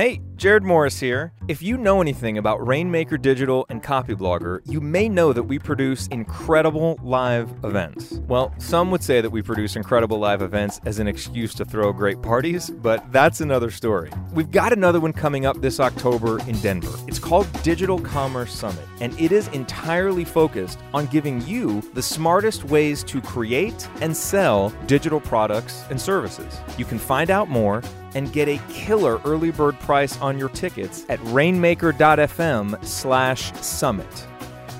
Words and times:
Hey, 0.00 0.22
Jerod 0.36 0.62
Morris 0.62 0.98
here. 0.98 1.34
If 1.46 1.60
you 1.60 1.76
know 1.76 2.00
anything 2.00 2.38
about 2.38 2.66
Rainmaker 2.66 3.18
Digital 3.18 3.66
and 3.68 3.82
Copyblogger, 3.82 4.60
you 4.64 4.80
may 4.80 5.10
know 5.10 5.34
that 5.34 5.42
we 5.42 5.58
produce 5.58 6.06
incredible 6.06 6.98
live 7.02 7.52
events. 7.64 8.12
Well, 8.26 8.54
some 8.56 8.90
would 8.92 9.02
say 9.02 9.20
that 9.20 9.28
we 9.28 9.42
produce 9.42 9.76
incredible 9.76 10.18
live 10.18 10.40
events 10.40 10.80
as 10.86 11.00
an 11.00 11.06
excuse 11.06 11.52
to 11.56 11.66
throw 11.66 11.92
great 11.92 12.22
parties, 12.22 12.70
but 12.70 13.12
that's 13.12 13.42
another 13.42 13.70
story. 13.70 14.10
We've 14.32 14.50
got 14.50 14.72
another 14.72 15.00
one 15.00 15.12
coming 15.12 15.44
up 15.44 15.60
this 15.60 15.80
October 15.80 16.38
in 16.48 16.58
Denver. 16.60 16.96
It's 17.06 17.18
called 17.18 17.46
Digital 17.62 18.00
Commerce 18.00 18.52
Summit, 18.52 18.86
and 19.02 19.12
it 19.20 19.32
is 19.32 19.48
entirely 19.48 20.24
focused 20.24 20.78
on 20.94 21.08
giving 21.08 21.46
you 21.46 21.82
the 21.92 22.02
smartest 22.02 22.64
ways 22.64 23.04
to 23.04 23.20
create 23.20 23.86
and 24.00 24.16
sell 24.16 24.70
digital 24.86 25.20
products 25.20 25.84
and 25.90 26.00
services. 26.00 26.58
You 26.78 26.86
can 26.86 26.98
find 26.98 27.30
out 27.30 27.50
more 27.50 27.82
and 28.14 28.32
get 28.32 28.48
a 28.48 28.58
killer 28.72 29.20
early 29.24 29.50
bird 29.50 29.69
price 29.78 30.18
on 30.18 30.38
your 30.38 30.48
tickets 30.48 31.04
at 31.08 31.20
rainmaker.fm 31.24 32.84
slash 32.84 33.52
summit. 33.60 34.26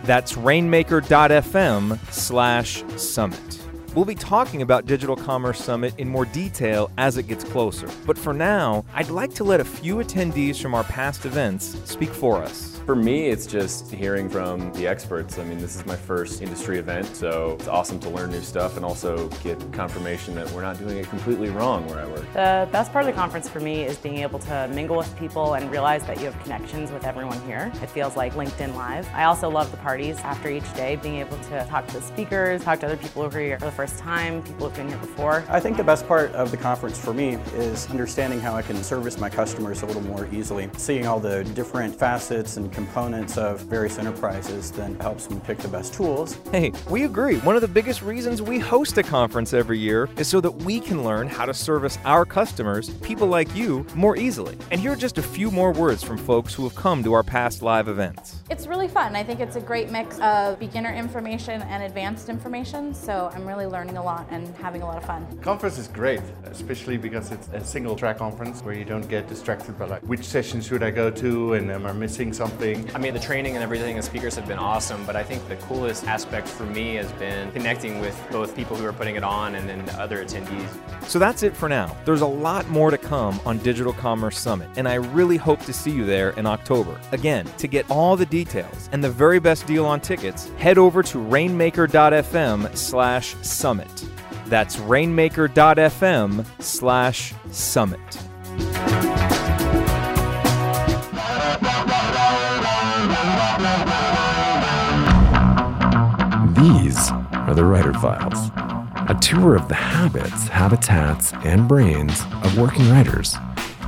That's 0.05 0.37
rainmaker.fm 0.37 2.13
slash 2.13 2.83
summit. 2.97 3.61
We'll 3.95 4.05
be 4.05 4.15
talking 4.15 4.63
about 4.63 4.87
Digital 4.87 5.17
Commerce 5.17 5.63
Summit 5.63 5.95
in 5.99 6.09
more 6.09 6.25
detail 6.25 6.93
as 6.97 7.17
it 7.17 7.25
gets 7.25 7.43
closer. 7.43 7.89
But 8.07 8.17
for 8.17 8.33
now, 8.33 8.85
I'd 8.95 9.11
like 9.11 9.35
to 9.35 9.45
let 9.45 9.59
a 9.59 9.65
few 9.65 9.97
attendees 9.97 10.63
from 10.63 10.77
our 10.77 10.85
past 10.85 11.27
events 11.27 11.77
speak 11.91 12.11
for 12.11 12.37
us. 12.37 12.70
For 12.87 12.97
me, 12.97 13.29
it's 13.29 13.47
just 13.47 13.93
hearing 13.93 14.29
from 14.29 14.73
the 14.73 14.87
experts. 14.87 15.39
I 15.39 15.45
mean, 15.45 15.59
this 15.59 15.77
is 15.77 15.87
my 15.87 15.95
first 15.95 16.43
industry 16.43 16.79
event, 16.79 17.15
so 17.15 17.57
it's 17.59 17.69
awesome 17.69 18.01
to 18.01 18.09
learn 18.09 18.31
new 18.31 18.41
stuff 18.41 18.77
and 18.77 18.85
also 18.85 19.29
get 19.45 19.61
confirmation 19.73 20.35
that 20.35 20.51
we're 20.51 20.63
not 20.63 20.79
doing 20.79 20.97
it 20.97 21.09
completely 21.09 21.51
wrong 21.51 21.87
where 21.87 22.01
I 22.01 22.07
work. 22.07 22.25
The 22.33 22.69
best 22.73 22.91
part 22.91 23.05
of 23.05 23.15
the 23.15 23.19
conference 23.19 23.49
for 23.49 23.61
me 23.61 23.83
is 23.83 23.97
being 23.99 24.19
able 24.19 24.39
to 24.41 24.69
mingle 24.73 24.97
with 24.97 25.17
people 25.19 25.55
and 25.55 25.71
realize 25.71 26.05
that 26.07 26.19
you 26.19 26.25
have 26.25 26.43
connections 26.43 26.91
with 26.91 27.05
everyone 27.05 27.41
here. 27.43 27.71
It 27.83 27.91
feels 27.91 28.17
like 28.17 28.33
LinkedIn 28.35 28.75
Live. 28.75 29.07
I 29.15 29.25
also 29.25 29.49
love 29.49 29.71
the 29.71 29.77
parties 29.77 30.19
after 30.19 30.49
each 30.51 30.73
day, 30.75 30.97
being 30.97 31.17
able 31.17 31.39
to 31.39 31.65
talk 31.67 31.87
to 31.89 31.95
the 31.95 32.03
speakers, 32.03 32.65
talk 32.65 32.81
to 32.81 32.87
other 32.87 32.97
people 32.97 33.23
who 33.23 33.37
are 33.37 33.41
here 33.41 33.59
for 33.59 33.67
the 33.67 33.73
first 33.73 33.99
time, 33.99 34.43
people 34.43 34.67
who've 34.67 34.77
been 34.77 34.89
here 34.89 34.99
before. 34.99 35.45
I 35.49 35.61
think 35.61 35.77
the 35.77 35.85
best 35.85 36.09
part 36.09 36.33
of 36.33 36.51
the 36.51 36.57
conference 36.57 36.99
for 36.99 37.15
me 37.15 37.35
is 37.55 37.89
understanding 37.91 38.41
how 38.41 38.57
I 38.57 38.63
can 38.63 38.83
service 38.83 39.19
my 39.19 39.31
customers 39.31 39.83
a 39.83 39.87
little 39.87 40.03
more 40.03 40.27
easily. 40.33 40.71
Seeing 40.77 41.07
all 41.07 41.21
the 41.21 41.45
different 41.45 41.95
facets 41.95 42.57
and 42.57 42.70
components 42.71 43.37
of 43.37 43.61
various 43.61 43.99
enterprises 43.99 44.71
then 44.71 44.99
helps 45.01 45.29
me 45.31 45.41
pick 45.45 45.59
the 45.59 45.69
best 45.69 45.93
tools. 45.93 46.39
Hey, 46.53 46.73
we 46.89 47.05
agree. 47.05 47.39
One 47.39 47.57
of 47.57 47.63
the 47.63 47.69
biggest 47.69 48.03
reasons 48.03 48.41
we 48.41 48.59
host 48.59 48.97
a 48.99 49.03
conference 49.03 49.53
every 49.53 49.79
year 49.79 50.09
is 50.17 50.29
so 50.29 50.41
that 50.41 50.51
we 50.51 50.81
can 50.81 51.05
learn 51.05 51.29
how 51.29 51.47
to 51.47 51.55
service 51.55 51.99
our 52.05 52.25
customers, 52.25 52.91
people 53.01 53.27
like 53.27 53.55
you, 53.55 53.85
more 53.95 54.17
easily. 54.17 54.57
And 54.71 54.81
here 54.81 54.93
are 54.93 54.97
just 54.97 55.19
a 55.19 55.23
few 55.23 55.51
more 55.51 55.73
words 55.73 56.03
from 56.03 56.17
folks 56.19 56.55
who 56.55 56.63
have 56.65 56.75
come 56.75 57.03
to 57.05 57.13
our 57.13 57.23
past 57.23 57.63
live 57.63 57.89
events. 57.89 58.43
It's 58.51 58.67
really 58.67 58.89
fun. 58.89 59.17
I 59.17 59.25
think 59.25 59.41
it's 59.41 59.57
a 59.57 59.61
great 59.61 59.91
mix 59.91 60.19
of 60.21 60.59
beginner 60.59 60.93
information 60.93 61.63
and 61.63 61.83
advanced 61.83 62.29
information, 62.29 62.95
so 62.95 63.31
I'm 63.35 63.47
really 63.47 63.67
learning 63.67 63.97
a 63.97 64.03
lot 64.03 64.27
and 64.31 64.47
having 64.57 64.83
a 64.83 64.87
lot 64.87 64.97
of 64.97 65.05
fun. 65.05 65.27
Conference 65.41 65.79
is 65.79 65.89
great, 65.89 66.21
especially 66.45 66.97
because 66.97 67.33
it's 67.33 67.49
a 67.49 67.65
single 67.65 67.97
track 67.97 68.19
conference 68.19 68.63
where 68.63 68.75
you 68.75 68.85
don't 68.85 69.09
get 69.09 69.29
distracted 69.29 69.79
by 69.79 69.87
like 69.87 70.03
which 70.03 70.25
session 70.25 70.61
should 70.61 70.83
I 70.83 70.91
go 70.91 71.11
to 71.11 71.55
and 71.55 71.71
am 71.71 71.87
I 71.87 71.93
missing 71.93 72.33
something. 72.33 72.60
I 72.61 72.99
mean, 72.99 73.15
the 73.15 73.21
training 73.21 73.55
and 73.55 73.63
everything, 73.63 73.97
the 73.97 74.03
speakers 74.03 74.35
have 74.37 74.47
been 74.47 74.59
awesome, 74.59 75.07
but 75.07 75.17
I 75.17 75.23
think 75.23 75.49
the 75.49 75.57
coolest 75.57 76.07
aspect 76.07 76.47
for 76.47 76.65
me 76.65 76.97
has 76.97 77.11
been 77.13 77.51
connecting 77.53 78.01
with 78.01 78.21
both 78.31 78.55
people 78.55 78.77
who 78.77 78.85
are 78.85 78.93
putting 78.93 79.17
it 79.17 79.25
on 79.25 79.55
and 79.55 79.67
then 79.67 79.87
the 79.87 79.95
other 79.95 80.23
attendees. 80.23 80.69
So 81.05 81.19
that's 81.19 81.43
it 81.43 81.57
for 81.57 81.71
now. 81.71 81.97
There's 82.05 82.21
a 82.21 82.27
lot 82.27 82.69
more 82.69 82.91
to 82.91 82.99
come 82.99 83.41
on 83.47 83.59
Digital 83.59 83.95
Commerce 83.95 84.39
Summit, 84.39 84.69
and 84.77 84.87
I 84.87 84.95
really 84.95 85.39
hope 85.39 85.61
to 85.63 85.73
see 85.73 85.91
you 85.91 86.05
there 86.05 86.31
in 86.31 86.45
October. 86.45 87.01
Again, 87.13 87.47
to 87.57 87.67
get 87.67 87.91
all 87.91 88.15
the 88.15 88.27
details 88.27 88.91
and 88.93 89.03
the 89.03 89.11
very 89.11 89.39
best 89.39 89.67
deal 89.67 89.87
on 89.87 90.01
tickets, 90.01 90.51
head 90.59 90.77
over 90.77 91.03
to 91.05 91.19
rainmaker.fm 91.19 92.77
slash 92.77 93.35
summit. 93.41 94.05
That's 94.47 94.79
rainmaker.fm 94.79 96.45
slash 96.61 97.33
summit. 97.51 99.10
These 106.61 107.11
are 107.33 107.55
the 107.55 107.65
Writer 107.65 107.95
Files, 107.95 108.51
a 109.09 109.17
tour 109.19 109.57
of 109.57 109.69
the 109.69 109.75
habits, 109.75 110.47
habitats, 110.49 111.33
and 111.43 111.67
brains 111.67 112.21
of 112.45 112.59
working 112.59 112.87
writers, 112.91 113.35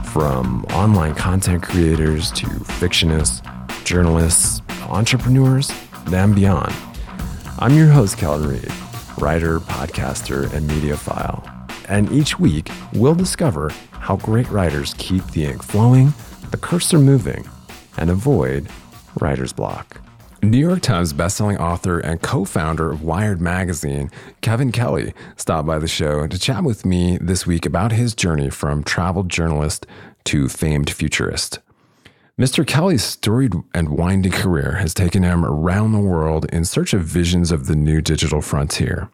from 0.04 0.64
online 0.72 1.14
content 1.14 1.62
creators 1.62 2.30
to 2.30 2.46
fictionists, 2.46 3.44
journalists, 3.84 4.62
entrepreneurs, 4.88 5.70
and 6.06 6.34
beyond. 6.34 6.72
I'm 7.58 7.76
your 7.76 7.88
host, 7.88 8.16
Kelton 8.16 8.48
Reid, 8.48 8.72
writer, 9.18 9.60
podcaster, 9.60 10.50
and 10.54 10.66
mediophile. 10.70 11.46
And 11.90 12.10
each 12.10 12.40
week, 12.40 12.70
we'll 12.94 13.14
discover 13.14 13.70
how 13.90 14.16
great 14.16 14.48
writers 14.48 14.94
keep 14.96 15.26
the 15.32 15.44
ink 15.44 15.62
flowing, 15.62 16.14
the 16.50 16.56
cursor 16.56 16.98
moving, 16.98 17.46
and 17.98 18.08
avoid 18.08 18.66
writer's 19.20 19.52
block. 19.52 20.00
New 20.44 20.58
York 20.58 20.80
Times 20.80 21.12
bestselling 21.12 21.60
author 21.60 22.00
and 22.00 22.20
co 22.20 22.44
founder 22.44 22.90
of 22.90 23.04
Wired 23.04 23.40
Magazine, 23.40 24.10
Kevin 24.40 24.72
Kelly, 24.72 25.14
stopped 25.36 25.68
by 25.68 25.78
the 25.78 25.86
show 25.86 26.26
to 26.26 26.36
chat 26.36 26.64
with 26.64 26.84
me 26.84 27.16
this 27.20 27.46
week 27.46 27.64
about 27.64 27.92
his 27.92 28.12
journey 28.12 28.50
from 28.50 28.82
travel 28.82 29.22
journalist 29.22 29.86
to 30.24 30.48
famed 30.48 30.90
futurist. 30.90 31.60
Mr. 32.36 32.66
Kelly's 32.66 33.04
storied 33.04 33.54
and 33.72 33.90
winding 33.90 34.32
career 34.32 34.72
has 34.72 34.92
taken 34.92 35.22
him 35.22 35.44
around 35.44 35.92
the 35.92 36.00
world 36.00 36.44
in 36.46 36.64
search 36.64 36.92
of 36.92 37.04
visions 37.04 37.52
of 37.52 37.66
the 37.66 37.76
new 37.76 38.00
digital 38.00 38.42
frontier. 38.42 39.10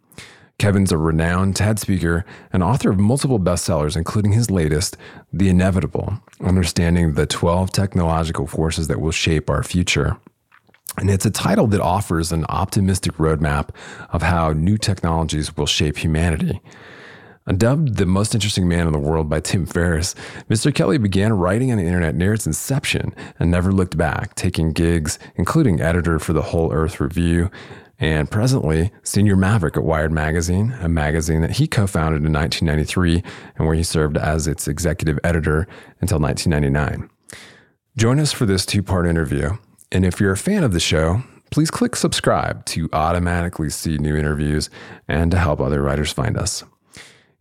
Kevin's 0.58 0.92
a 0.92 0.96
renowned 0.96 1.56
TED 1.56 1.78
speaker 1.78 2.24
and 2.54 2.62
author 2.62 2.88
of 2.88 2.98
multiple 2.98 3.38
bestsellers, 3.38 3.98
including 3.98 4.32
his 4.32 4.50
latest, 4.50 4.96
The 5.30 5.50
Inevitable 5.50 6.22
Understanding 6.40 7.12
the 7.12 7.26
12 7.26 7.70
Technological 7.70 8.46
Forces 8.46 8.88
That 8.88 9.00
Will 9.00 9.12
Shape 9.12 9.50
Our 9.50 9.62
Future. 9.62 10.16
And 10.98 11.10
it's 11.10 11.26
a 11.26 11.30
title 11.30 11.66
that 11.68 11.80
offers 11.80 12.32
an 12.32 12.44
optimistic 12.48 13.14
roadmap 13.14 13.70
of 14.10 14.22
how 14.22 14.52
new 14.52 14.76
technologies 14.76 15.56
will 15.56 15.66
shape 15.66 15.98
humanity. 15.98 16.60
Dubbed 17.56 17.96
the 17.96 18.04
most 18.04 18.34
interesting 18.34 18.68
man 18.68 18.86
in 18.86 18.92
the 18.92 18.98
world 18.98 19.30
by 19.30 19.40
Tim 19.40 19.64
Ferriss, 19.64 20.14
Mr. 20.50 20.74
Kelly 20.74 20.98
began 20.98 21.32
writing 21.32 21.72
on 21.72 21.78
the 21.78 21.86
internet 21.86 22.14
near 22.14 22.34
its 22.34 22.46
inception 22.46 23.14
and 23.38 23.50
never 23.50 23.72
looked 23.72 23.96
back, 23.96 24.34
taking 24.34 24.72
gigs, 24.72 25.18
including 25.36 25.80
editor 25.80 26.18
for 26.18 26.34
the 26.34 26.42
Whole 26.42 26.70
Earth 26.72 27.00
Review, 27.00 27.50
and 27.98 28.30
presently 28.30 28.92
senior 29.02 29.34
maverick 29.34 29.78
at 29.78 29.82
Wired 29.82 30.12
Magazine, 30.12 30.76
a 30.80 30.88
magazine 30.88 31.40
that 31.40 31.52
he 31.52 31.66
co 31.66 31.86
founded 31.86 32.24
in 32.24 32.32
1993 32.32 33.22
and 33.56 33.66
where 33.66 33.74
he 33.74 33.82
served 33.82 34.18
as 34.18 34.46
its 34.46 34.68
executive 34.68 35.18
editor 35.24 35.66
until 36.00 36.20
1999. 36.20 37.08
Join 37.96 38.20
us 38.20 38.32
for 38.32 38.44
this 38.44 38.66
two 38.66 38.82
part 38.82 39.06
interview. 39.06 39.56
And 39.90 40.04
if 40.04 40.20
you're 40.20 40.32
a 40.32 40.36
fan 40.36 40.64
of 40.64 40.72
the 40.72 40.80
show, 40.80 41.22
please 41.50 41.70
click 41.70 41.96
subscribe 41.96 42.64
to 42.66 42.88
automatically 42.92 43.70
see 43.70 43.96
new 43.96 44.16
interviews 44.16 44.68
and 45.06 45.30
to 45.30 45.38
help 45.38 45.60
other 45.60 45.82
writers 45.82 46.12
find 46.12 46.36
us. 46.36 46.64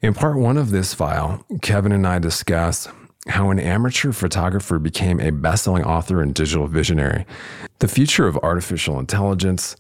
In 0.02 0.14
part 0.14 0.38
one 0.38 0.58
of 0.58 0.72
this 0.72 0.94
file, 0.94 1.44
Kevin 1.62 1.92
and 1.92 2.08
I 2.08 2.20
discuss 2.20 2.88
how 3.28 3.50
an 3.50 3.60
amateur 3.60 4.12
photographer 4.12 4.80
became 4.80 5.20
a 5.20 5.32
best 5.32 5.64
selling 5.66 5.84
author 5.84 6.22
and 6.22 6.34
digital 6.34 6.68
visionary, 6.68 7.26
the 7.80 7.88
future 7.88 8.28
of 8.28 8.38
artificial 8.38 9.00
intelligence, 9.00 9.76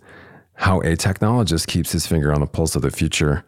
how 0.55 0.81
a 0.81 0.97
technologist 0.97 1.67
keeps 1.67 1.91
his 1.91 2.07
finger 2.07 2.33
on 2.33 2.41
the 2.41 2.47
pulse 2.47 2.75
of 2.75 2.81
the 2.81 2.91
future, 2.91 3.45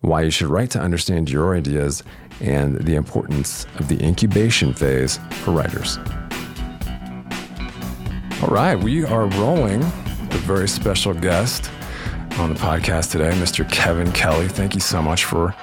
why 0.00 0.22
you 0.22 0.30
should 0.30 0.46
write 0.46 0.70
to 0.70 0.80
understand 0.80 1.28
your 1.28 1.56
ideas, 1.56 2.02
and 2.40 2.76
the 2.78 2.94
importance 2.94 3.66
of 3.76 3.88
the 3.88 4.02
incubation 4.02 4.72
phase 4.72 5.18
for 5.42 5.50
writers. 5.50 5.98
All 8.44 8.50
right, 8.50 8.78
we 8.78 9.06
are 9.06 9.24
rolling 9.24 9.80
with 9.80 10.34
a 10.34 10.38
very 10.44 10.68
special 10.68 11.14
guest 11.14 11.70
on 12.36 12.52
the 12.52 12.60
podcast 12.60 13.10
today, 13.10 13.30
Mr. 13.30 13.66
Kevin 13.72 14.12
Kelly. 14.12 14.48
Thank 14.48 14.74
you 14.74 14.82
so 14.82 15.00
much 15.00 15.24
for 15.24 15.54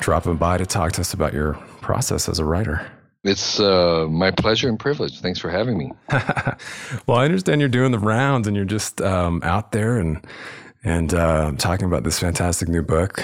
dropping 0.00 0.36
by 0.36 0.56
to 0.56 0.64
talk 0.64 0.92
to 0.92 1.02
us 1.02 1.12
about 1.12 1.34
your 1.34 1.52
process 1.82 2.30
as 2.30 2.38
a 2.38 2.44
writer. 2.46 2.90
It's 3.22 3.60
uh, 3.60 4.06
my 4.08 4.30
pleasure 4.30 4.70
and 4.70 4.80
privilege. 4.80 5.20
Thanks 5.20 5.40
for 5.40 5.50
having 5.50 5.76
me. 5.76 5.92
well, 7.06 7.18
I 7.18 7.26
understand 7.26 7.60
you're 7.60 7.68
doing 7.68 7.92
the 7.92 7.98
rounds 7.98 8.46
and 8.46 8.56
you're 8.56 8.64
just 8.64 9.02
um, 9.02 9.42
out 9.44 9.72
there 9.72 9.98
and 9.98 10.26
and 10.82 11.12
uh, 11.12 11.52
talking 11.58 11.86
about 11.86 12.02
this 12.02 12.18
fantastic 12.18 12.66
new 12.66 12.82
book, 12.82 13.22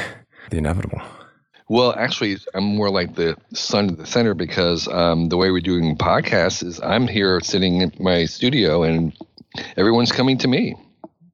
The 0.51 0.59
Inevitable. 0.59 1.01
Well, 1.69 1.95
actually, 1.97 2.39
I'm 2.55 2.65
more 2.65 2.91
like 2.91 3.15
the 3.15 3.37
son 3.53 3.91
of 3.91 3.99
the 3.99 4.07
center 4.07 4.35
because 4.35 4.89
um, 4.89 5.29
the 5.29 5.37
way 5.37 5.51
we're 5.51 5.61
doing 5.61 5.97
podcasts 5.97 6.65
is 6.65 6.81
I'm 6.81 7.07
here 7.07 7.41
sitting 7.41 7.83
in 7.83 7.93
my 8.01 8.25
studio 8.25 8.83
and 8.83 9.13
everyone's 9.77 10.11
coming 10.11 10.39
to 10.39 10.49
me. 10.49 10.77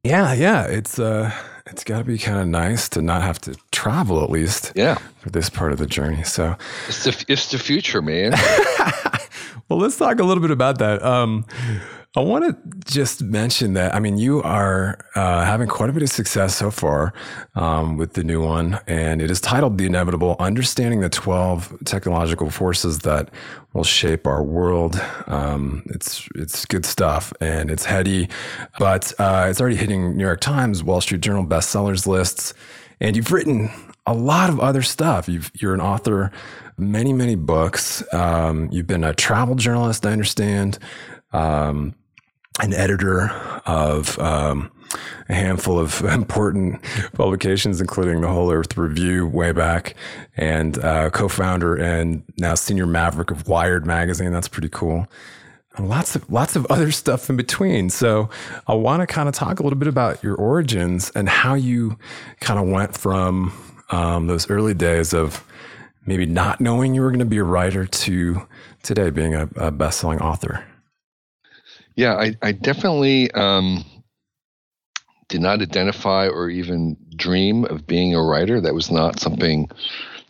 Yeah, 0.03 0.33
yeah. 0.33 0.65
It's 0.65 0.99
uh, 0.99 1.33
it's 1.67 1.85
got 1.85 1.99
to 1.99 2.05
be 2.05 2.19
kind 2.19 2.39
of 2.39 2.49
nice 2.49 2.89
to 2.91 3.03
not 3.03 3.23
have 3.23 3.41
to 3.43 3.57
travel 3.71 4.23
at 4.23 4.31
least. 4.31 4.73
Yeah. 4.75 4.99
For 5.19 5.31
this 5.31 5.49
part 5.49 5.73
of 5.73 5.79
the 5.79 5.87
journey. 5.87 6.25
So 6.25 6.57
it's 6.89 7.05
the 7.05 7.25
it's 7.29 7.51
the 7.51 7.59
future, 7.59 8.03
man. 8.03 8.33
well, 9.69 9.79
let's 9.79 9.97
talk 9.97 10.19
a 10.19 10.25
little 10.25 10.43
bit 10.43 10.51
about 10.51 10.79
that. 10.79 11.03
Um, 11.03 11.47
I 12.17 12.21
want 12.21 12.45
to 12.45 12.79
just 12.93 13.23
mention 13.23 13.73
that, 13.73 13.93
I 13.93 13.99
mean, 13.99 14.19
you 14.19 14.41
are 14.43 14.99
uh, 15.17 15.45
having 15.45 15.67
quite 15.67 15.91
a 15.91 15.93
bit 15.93 16.05
of 16.05 16.11
success 16.11 16.55
so 16.55 16.71
far 16.71 17.13
um, 17.57 17.97
with 17.97 18.13
the 18.13 18.23
new 18.23 18.41
one, 18.41 18.79
and 18.87 19.21
it 19.21 19.33
is 19.33 19.41
titled 19.41 19.79
The 19.79 19.87
Inevitable 19.87 20.37
Understanding 20.39 21.01
the 21.01 21.09
12 21.09 21.77
Technological 21.85 22.51
Forces 22.51 23.01
That 23.01 23.31
Will 23.73 23.83
Shape 23.83 24.29
Our 24.29 24.45
World. 24.45 25.03
Um, 25.27 25.83
it's, 25.87 26.29
it's 26.37 26.65
good 26.67 26.87
stuff 26.87 27.33
and 27.41 27.69
it's 27.69 27.85
heady, 27.85 28.29
but 28.79 29.13
uh, 29.19 29.49
it's 29.51 29.61
already 29.61 29.75
hitting 29.75 30.17
New 30.17 30.23
York 30.23 30.41
Times, 30.41 30.85
Wall 30.85 31.01
Street 31.01 31.21
Journal 31.21 31.45
bestsellers 31.45 32.07
lists, 32.07 32.55
and 33.01 33.17
you've 33.17 33.33
written 33.33 33.71
a 34.07 34.15
lot 34.15 34.51
of 34.51 34.61
other 34.61 34.83
stuff. 34.83 35.29
you 35.29 35.43
are 35.65 35.75
an 35.75 35.81
author, 35.81 36.31
many, 36.79 37.13
many 37.13 37.35
books. 37.35 38.05
Um, 38.15 38.69
you've 38.71 38.87
been 38.87 39.03
a 39.03 39.15
travel 39.15 39.57
journalist, 39.57 40.07
I 40.07 40.13
understand. 40.13 40.79
Um, 41.33 41.97
an 42.61 42.73
editor 42.73 43.31
of 43.67 44.19
um, 44.19 44.71
a 45.29 45.35
handful 45.35 45.79
of 45.79 46.01
important 46.05 46.83
publications, 47.12 47.81
including 47.81 48.21
the 48.21 48.29
Whole 48.29 48.53
Earth 48.53 48.77
Review 48.77 49.27
way 49.27 49.53
back, 49.53 49.95
and 50.37 50.79
uh, 50.79 51.11
co-founder 51.11 51.77
and 51.77 52.23
now 52.39 52.55
senior 52.55 52.87
maverick 52.87 53.31
of 53.31 53.49
Wired 53.49 53.87
magazine. 53.87 54.33
That's 54.33 54.49
pretty 54.49 54.69
cool. 54.69 55.06
And 55.77 55.89
lots 55.89 56.15
of 56.15 56.31
lots 56.31 56.55
of 56.55 56.67
other 56.71 56.93
stuff 56.93 57.29
in 57.29 57.37
between. 57.37 57.91
So 57.91 58.31
I 58.69 58.75
want 58.75 59.01
to 59.01 59.09
kind 59.09 59.29
of 59.29 59.35
talk 59.35 59.59
a 59.59 59.62
little 59.65 59.79
bit 59.79 59.89
about 59.89 60.23
your 60.23 60.37
origins 60.37 61.11
and 61.17 61.29
how 61.29 61.55
you 61.55 61.99
kind 62.41 62.61
of 62.61 62.69
went 62.69 62.97
from 62.97 63.53
um, 63.91 64.29
those 64.29 64.49
early 64.49 64.75
days 64.75 65.12
of 65.12 65.45
maybe 66.06 66.27
not 66.27 66.61
knowing 66.61 66.95
you 66.95 67.01
were 67.01 67.11
going 67.11 67.19
to 67.19 67.25
be 67.25 67.39
a 67.39 67.45
writer 67.45 67.87
to 67.87 68.47
today 68.85 69.11
being 69.11 69.35
a, 69.35 69.49
a 69.56 69.71
best-selling 69.73 70.21
author. 70.21 70.65
Yeah, 71.96 72.14
I, 72.17 72.37
I 72.43 72.52
definitely 72.52 73.31
um, 73.32 73.85
did 75.29 75.41
not 75.41 75.62
identify 75.62 76.29
or 76.29 76.50
even 76.50 76.96
dream 77.17 77.64
of 77.67 77.87
being 77.87 78.14
a 78.14 78.23
writer. 78.23 78.61
That 78.61 78.75
was 78.75 78.91
not 78.91 79.20
something 79.20 79.70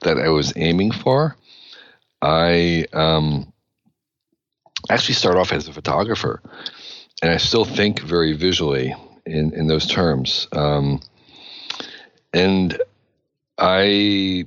that 0.02 0.18
I 0.18 0.28
was 0.28 0.52
aiming 0.56 0.92
for. 0.92 1.36
I 2.20 2.86
um, 2.92 3.52
actually 4.90 5.14
started 5.14 5.38
off 5.38 5.52
as 5.52 5.68
a 5.68 5.72
photographer, 5.72 6.42
and 7.22 7.30
I 7.30 7.38
still 7.38 7.64
think 7.64 8.00
very 8.00 8.34
visually 8.34 8.94
in, 9.26 9.52
in 9.54 9.66
those 9.66 9.86
terms. 9.86 10.48
Um, 10.52 11.00
and 12.32 12.78
I 13.58 14.46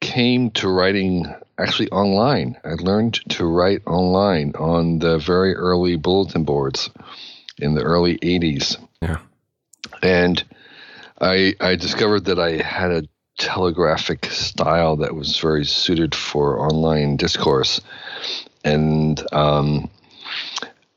came 0.00 0.50
to 0.52 0.68
writing 0.68 1.32
actually 1.58 1.90
online. 1.90 2.56
I 2.64 2.74
learned 2.74 3.14
to 3.30 3.46
write 3.46 3.82
online 3.86 4.52
on 4.58 4.98
the 4.98 5.18
very 5.18 5.54
early 5.54 5.96
bulletin 5.96 6.44
boards 6.44 6.90
in 7.58 7.74
the 7.74 7.82
early 7.82 8.18
80s. 8.18 8.76
Yeah. 9.00 9.18
And 10.02 10.42
I 11.20 11.54
I 11.60 11.76
discovered 11.76 12.24
that 12.26 12.38
I 12.38 12.62
had 12.62 12.90
a 12.90 13.02
telegraphic 13.38 14.26
style 14.26 14.96
that 14.96 15.14
was 15.14 15.38
very 15.38 15.64
suited 15.64 16.14
for 16.14 16.60
online 16.60 17.16
discourse. 17.16 17.80
And 18.64 19.20
um, 19.32 19.90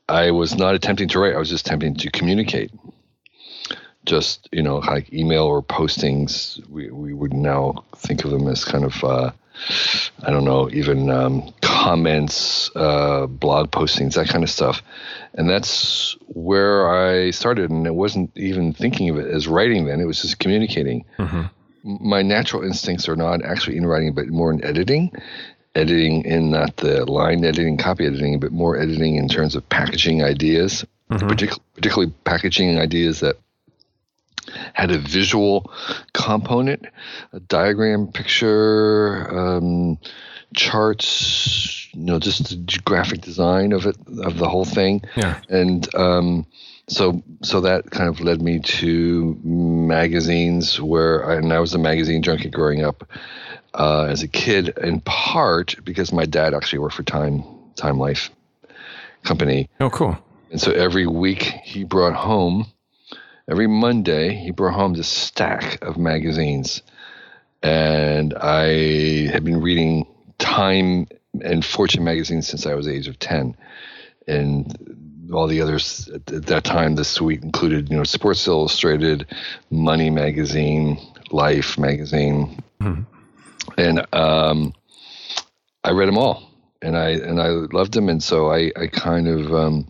I 0.08 0.30
was 0.30 0.56
not 0.56 0.74
attempting 0.74 1.08
to 1.08 1.18
write, 1.18 1.34
I 1.34 1.38
was 1.38 1.48
just 1.48 1.66
attempting 1.66 1.96
to 1.96 2.10
communicate. 2.10 2.70
Just, 4.04 4.48
you 4.52 4.62
know, 4.62 4.76
like 4.76 5.12
email 5.12 5.44
or 5.44 5.62
postings, 5.62 6.64
we, 6.68 6.90
we 6.90 7.12
would 7.12 7.32
now 7.32 7.84
think 7.96 8.24
of 8.24 8.30
them 8.30 8.46
as 8.46 8.64
kind 8.64 8.84
of 8.84 9.02
uh, 9.02 9.32
I 10.22 10.30
don't 10.30 10.44
know, 10.44 10.70
even 10.70 11.10
um, 11.10 11.52
comments, 11.62 12.70
uh, 12.74 13.26
blog 13.26 13.70
postings, 13.70 14.14
that 14.14 14.28
kind 14.28 14.44
of 14.44 14.50
stuff. 14.50 14.82
And 15.34 15.48
that's 15.48 16.16
where 16.28 16.88
I 16.88 17.30
started. 17.30 17.70
And 17.70 17.86
I 17.86 17.90
wasn't 17.90 18.30
even 18.36 18.72
thinking 18.72 19.10
of 19.10 19.18
it 19.18 19.26
as 19.26 19.48
writing 19.48 19.86
then, 19.86 20.00
it 20.00 20.06
was 20.06 20.22
just 20.22 20.38
communicating. 20.38 21.04
Mm-hmm. 21.18 22.08
My 22.08 22.22
natural 22.22 22.64
instincts 22.64 23.08
are 23.08 23.16
not 23.16 23.44
actually 23.44 23.76
in 23.76 23.86
writing, 23.86 24.14
but 24.14 24.28
more 24.28 24.52
in 24.52 24.64
editing. 24.64 25.12
Editing 25.74 26.24
in 26.24 26.50
not 26.50 26.76
the 26.78 27.04
line 27.04 27.44
editing, 27.44 27.76
copy 27.76 28.06
editing, 28.06 28.40
but 28.40 28.50
more 28.50 28.78
editing 28.78 29.16
in 29.16 29.28
terms 29.28 29.54
of 29.54 29.68
packaging 29.68 30.22
ideas, 30.22 30.84
mm-hmm. 31.10 31.28
partic- 31.28 31.58
particularly 31.74 32.12
packaging 32.24 32.78
ideas 32.78 33.20
that 33.20 33.36
had 34.76 34.90
a 34.90 34.98
visual 34.98 35.72
component, 36.12 36.84
a 37.32 37.40
diagram, 37.40 38.08
picture, 38.08 39.26
um, 39.30 39.98
charts, 40.54 41.88
you 41.94 42.02
know, 42.02 42.18
just 42.18 42.50
the 42.50 42.78
graphic 42.84 43.22
design 43.22 43.72
of 43.72 43.86
it, 43.86 43.96
of 44.22 44.36
the 44.36 44.46
whole 44.46 44.66
thing. 44.66 45.00
Yeah. 45.16 45.40
And 45.48 45.92
um, 45.94 46.46
so, 46.88 47.22
so 47.42 47.62
that 47.62 47.90
kind 47.90 48.10
of 48.10 48.20
led 48.20 48.42
me 48.42 48.60
to 48.60 49.40
magazines 49.42 50.78
where, 50.78 51.26
I, 51.26 51.36
and 51.36 51.54
I 51.54 51.60
was 51.60 51.72
a 51.72 51.78
magazine 51.78 52.22
junkie 52.22 52.50
growing 52.50 52.84
up 52.84 53.08
uh, 53.72 54.04
as 54.04 54.22
a 54.22 54.28
kid, 54.28 54.76
in 54.82 55.00
part 55.00 55.74
because 55.84 56.12
my 56.12 56.26
dad 56.26 56.52
actually 56.52 56.80
worked 56.80 56.96
for 56.96 57.02
Time, 57.02 57.42
Time 57.76 57.98
Life 57.98 58.28
company. 59.22 59.70
Oh, 59.80 59.88
cool. 59.88 60.18
And 60.50 60.60
so 60.60 60.70
every 60.72 61.06
week 61.06 61.42
he 61.64 61.82
brought 61.82 62.14
home 62.14 62.66
every 63.48 63.66
Monday 63.66 64.34
he 64.34 64.50
brought 64.50 64.74
home 64.74 64.94
this 64.94 65.08
stack 65.08 65.82
of 65.82 65.96
magazines, 65.96 66.82
and 67.62 68.34
I 68.34 69.26
had 69.28 69.44
been 69.44 69.60
reading 69.60 70.06
Time 70.38 71.06
and 71.42 71.64
Fortune 71.64 72.04
magazines 72.04 72.46
since 72.46 72.66
I 72.66 72.74
was 72.74 72.86
the 72.86 72.94
age 72.94 73.08
of 73.08 73.18
ten, 73.18 73.56
and 74.26 75.30
all 75.32 75.46
the 75.46 75.60
others 75.60 76.08
at 76.08 76.26
that 76.26 76.64
time. 76.64 76.94
The 76.94 77.04
suite 77.04 77.42
included, 77.42 77.90
you 77.90 77.96
know, 77.96 78.04
Sports 78.04 78.46
Illustrated, 78.46 79.26
Money 79.70 80.10
magazine, 80.10 80.98
Life 81.30 81.78
magazine, 81.78 82.62
mm-hmm. 82.80 83.02
and 83.78 84.06
um, 84.14 84.74
I 85.84 85.90
read 85.90 86.08
them 86.08 86.18
all, 86.18 86.50
and 86.82 86.96
I 86.96 87.10
and 87.10 87.40
I 87.40 87.48
loved 87.48 87.94
them, 87.94 88.08
and 88.08 88.22
so 88.22 88.50
I 88.50 88.72
I 88.76 88.86
kind 88.88 89.28
of 89.28 89.54
um, 89.54 89.86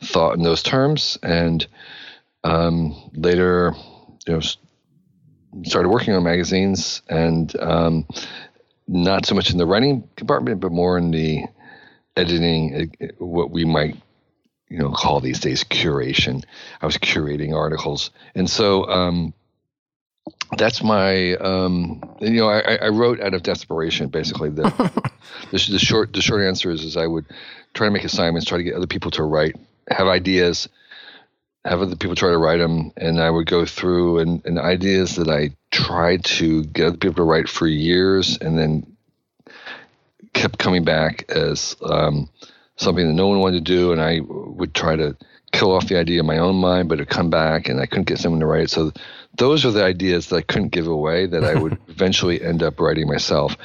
thought 0.00 0.36
in 0.36 0.42
those 0.42 0.62
terms. 0.62 1.18
And 1.22 1.66
um, 2.44 3.10
later, 3.14 3.74
you 4.26 4.34
know, 4.34 4.40
started 5.64 5.88
working 5.88 6.14
on 6.14 6.22
magazines 6.22 7.02
and 7.08 7.54
um, 7.60 8.06
not 8.88 9.26
so 9.26 9.34
much 9.34 9.50
in 9.50 9.58
the 9.58 9.66
writing 9.66 10.08
compartment, 10.16 10.60
but 10.60 10.72
more 10.72 10.98
in 10.98 11.10
the 11.10 11.44
editing, 12.16 12.92
uh, 13.00 13.06
what 13.18 13.50
we 13.50 13.64
might, 13.64 13.96
you 14.68 14.78
know, 14.78 14.90
call 14.90 15.20
these 15.20 15.40
days 15.40 15.64
curation. 15.64 16.44
I 16.80 16.86
was 16.86 16.96
curating 16.96 17.54
articles, 17.54 18.10
and 18.34 18.48
so 18.48 18.84
um, 18.88 19.34
that's 20.56 20.82
my, 20.82 21.34
um, 21.36 22.16
you 22.20 22.40
know, 22.40 22.48
I, 22.48 22.76
I, 22.76 22.88
wrote 22.88 23.20
out 23.20 23.34
of 23.34 23.42
desperation. 23.42 24.08
Basically, 24.08 24.48
the, 24.48 24.62
the, 25.50 25.68
the 25.72 25.78
short 25.78 26.12
the 26.12 26.22
short 26.22 26.42
answer 26.42 26.70
is 26.70 26.84
is 26.84 26.96
I 26.96 27.06
would 27.06 27.26
try 27.74 27.86
to 27.86 27.90
make 27.90 28.04
assignments, 28.04 28.46
try 28.46 28.58
to 28.58 28.64
get 28.64 28.74
other 28.74 28.86
people 28.86 29.10
to 29.12 29.22
write, 29.22 29.56
have 29.90 30.06
ideas 30.06 30.68
have 31.64 31.80
other 31.80 31.96
people 31.96 32.16
try 32.16 32.30
to 32.30 32.38
write 32.38 32.58
them, 32.58 32.92
and 32.96 33.20
I 33.20 33.30
would 33.30 33.46
go 33.46 33.64
through 33.64 34.18
and, 34.18 34.44
and 34.44 34.58
ideas 34.58 35.16
that 35.16 35.28
I 35.28 35.50
tried 35.70 36.24
to 36.24 36.64
get 36.64 36.86
other 36.86 36.96
people 36.96 37.16
to 37.16 37.22
write 37.22 37.48
for 37.48 37.66
years, 37.66 38.36
and 38.38 38.58
then 38.58 38.96
kept 40.32 40.58
coming 40.58 40.84
back 40.84 41.30
as 41.30 41.76
um, 41.82 42.28
something 42.76 43.06
that 43.06 43.12
no 43.12 43.28
one 43.28 43.38
wanted 43.38 43.64
to 43.64 43.72
do, 43.72 43.92
and 43.92 44.00
I 44.00 44.20
would 44.20 44.74
try 44.74 44.96
to 44.96 45.16
kill 45.52 45.72
off 45.72 45.86
the 45.86 45.98
idea 45.98 46.20
in 46.20 46.26
my 46.26 46.38
own 46.38 46.56
mind, 46.56 46.88
but 46.88 46.94
it'd 46.94 47.08
come 47.08 47.30
back, 47.30 47.68
and 47.68 47.80
I 47.80 47.86
couldn't 47.86 48.08
get 48.08 48.18
someone 48.18 48.40
to 48.40 48.46
write 48.46 48.64
it. 48.64 48.70
So 48.70 48.92
those 49.36 49.64
are 49.64 49.70
the 49.70 49.84
ideas 49.84 50.28
that 50.28 50.36
I 50.36 50.42
couldn't 50.42 50.70
give 50.70 50.88
away 50.88 51.26
that 51.26 51.44
I 51.44 51.54
would 51.54 51.78
eventually 51.88 52.42
end 52.42 52.62
up 52.62 52.80
writing 52.80 53.06
myself, 53.06 53.56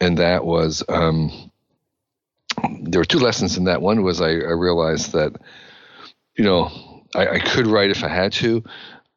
and 0.00 0.18
that 0.18 0.44
was. 0.44 0.82
Um, 0.88 1.50
there 2.82 3.00
were 3.00 3.06
two 3.06 3.20
lessons 3.20 3.56
in 3.56 3.64
that. 3.64 3.80
One 3.80 4.02
was 4.02 4.20
I, 4.20 4.30
I 4.30 4.52
realized 4.52 5.12
that, 5.12 5.40
you 6.36 6.44
know, 6.44 6.89
I, 7.14 7.26
I, 7.26 7.38
could 7.40 7.66
write 7.66 7.90
if 7.90 8.04
I 8.04 8.08
had 8.08 8.32
to, 8.34 8.62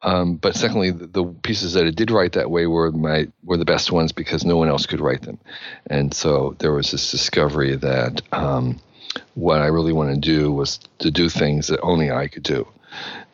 um, 0.02 0.36
but 0.36 0.54
secondly, 0.56 0.90
the, 0.90 1.06
the, 1.06 1.24
pieces 1.24 1.74
that 1.74 1.86
I 1.86 1.90
did 1.90 2.10
write 2.10 2.32
that 2.32 2.50
way 2.50 2.66
were 2.66 2.90
my 2.92 3.28
were 3.42 3.56
the 3.56 3.64
best 3.64 3.92
ones 3.92 4.12
because 4.12 4.44
no 4.44 4.56
one 4.56 4.68
else 4.68 4.86
could 4.86 5.00
write 5.00 5.22
them, 5.22 5.38
and 5.86 6.12
so 6.12 6.56
there 6.58 6.72
was 6.72 6.90
this 6.90 7.10
discovery 7.10 7.76
that 7.76 8.22
um, 8.32 8.80
what 9.34 9.60
I 9.60 9.66
really 9.66 9.92
want 9.92 10.14
to 10.14 10.20
do 10.20 10.52
was 10.52 10.78
to 10.98 11.10
do 11.10 11.28
things 11.28 11.68
that 11.68 11.80
only 11.80 12.10
I 12.10 12.28
could 12.28 12.42
do, 12.42 12.66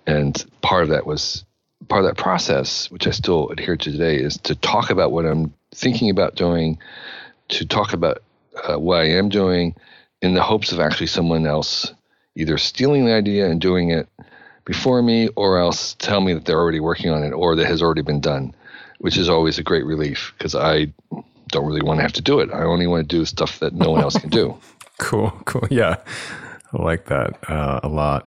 and 0.07 0.45
part 0.63 0.85
of 0.85 0.91
that 0.91 1.07
was 1.07 1.45
part 1.89 2.05
of 2.05 2.11
that 2.11 2.23
process, 2.23 2.91
which 2.91 3.07
I 3.07 3.11
still 3.11 3.49
adhere 3.49 3.77
to 3.77 3.93
today, 3.93 4.17
is 4.17 4.37
to 4.39 4.55
talk 4.55 4.91
about 4.91 5.13
what 5.13 5.25
I'm 5.25 5.55
thinking 5.75 6.11
about 6.11 6.35
doing, 6.35 6.79
to 7.49 7.67
talk 7.67 7.93
about 7.93 8.23
uh, 8.69 8.79
what 8.79 9.01
I 9.01 9.11
am 9.11 9.29
doing, 9.29 9.75
in 10.23 10.35
the 10.35 10.43
hopes 10.43 10.73
of 10.73 10.81
actually 10.81 11.07
someone 11.07 11.47
else 11.47 11.93
either 12.37 12.59
stealing 12.59 13.07
the 13.07 13.15
idea 13.15 13.51
and 13.51 13.61
doing 13.61 13.91
it 13.91 14.09
before 14.71 15.03
me 15.03 15.27
or 15.35 15.59
else 15.59 15.97
tell 15.99 16.21
me 16.21 16.33
that 16.33 16.45
they're 16.45 16.61
already 16.61 16.79
working 16.79 17.11
on 17.11 17.25
it 17.25 17.33
or 17.33 17.57
that 17.57 17.67
has 17.67 17.83
already 17.83 18.03
been 18.03 18.21
done, 18.21 18.55
which 18.99 19.19
is 19.19 19.29
always 19.29 19.59
a 19.59 19.65
great 19.65 19.85
relief 19.85 20.33
because 20.39 20.55
I 20.55 20.93
don't 21.49 21.67
really 21.67 21.83
want 21.83 21.99
to 21.99 22.03
have 22.03 22.13
to 22.13 22.23
do 22.23 22.39
it. 22.39 22.51
I 22.53 22.63
only 22.63 22.87
want 22.87 23.09
to 23.09 23.17
do 23.17 23.25
stuff 23.25 23.59
that 23.59 23.75
no 23.75 23.91
one 23.91 24.01
else 24.01 24.17
can 24.17 24.31
do. 24.31 24.57
cool, 25.01 25.33
cool. 25.45 25.67
Yeah, 25.73 25.97
I 26.73 26.83
like 26.83 27.07
that 27.07 27.51
uh, 27.51 27.81
a 27.83 27.89
lot. 27.89 28.25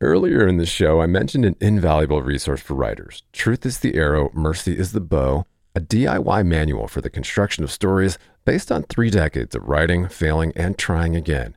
Earlier 0.00 0.46
in 0.46 0.56
the 0.56 0.66
show, 0.66 1.00
I 1.00 1.06
mentioned 1.06 1.44
an 1.44 1.56
invaluable 1.60 2.22
resource 2.22 2.60
for 2.60 2.74
writers 2.74 3.24
Truth 3.32 3.66
is 3.66 3.80
the 3.80 3.96
Arrow, 3.96 4.30
Mercy 4.32 4.78
is 4.78 4.92
the 4.92 5.00
Bow, 5.00 5.46
a 5.74 5.80
DIY 5.80 6.46
manual 6.46 6.86
for 6.86 7.00
the 7.00 7.10
construction 7.10 7.64
of 7.64 7.72
stories 7.72 8.18
based 8.44 8.70
on 8.70 8.84
three 8.84 9.10
decades 9.10 9.56
of 9.56 9.68
writing, 9.68 10.06
failing, 10.06 10.52
and 10.54 10.78
trying 10.78 11.16
again. 11.16 11.56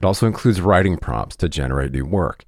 It 0.00 0.06
also 0.06 0.26
includes 0.26 0.60
writing 0.60 0.96
prompts 0.96 1.36
to 1.36 1.48
generate 1.48 1.92
new 1.92 2.06
work. 2.06 2.44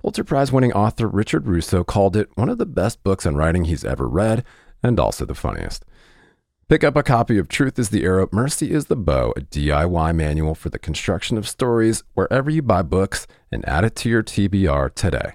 Pulitzer 0.00 0.24
Prize 0.24 0.50
winning 0.50 0.72
author 0.72 1.06
Richard 1.06 1.46
Russo 1.46 1.84
called 1.84 2.16
it 2.16 2.30
one 2.34 2.48
of 2.48 2.58
the 2.58 2.66
best 2.66 3.02
books 3.02 3.24
on 3.26 3.36
writing 3.36 3.64
he's 3.64 3.84
ever 3.84 4.08
read, 4.08 4.44
and 4.82 4.98
also 4.98 5.24
the 5.24 5.34
funniest. 5.34 5.84
Pick 6.68 6.82
up 6.82 6.96
a 6.96 7.04
copy 7.04 7.38
of 7.38 7.48
Truth 7.48 7.78
is 7.78 7.90
the 7.90 8.04
Arrow, 8.04 8.28
Mercy 8.32 8.72
is 8.72 8.86
the 8.86 8.96
Bow, 8.96 9.32
a 9.36 9.40
DIY 9.40 10.16
manual 10.16 10.56
for 10.56 10.68
the 10.68 10.80
construction 10.80 11.38
of 11.38 11.48
stories, 11.48 12.02
wherever 12.14 12.50
you 12.50 12.60
buy 12.60 12.82
books, 12.82 13.28
and 13.52 13.66
add 13.68 13.84
it 13.84 13.94
to 13.96 14.08
your 14.08 14.24
TBR 14.24 14.92
today. 14.94 15.34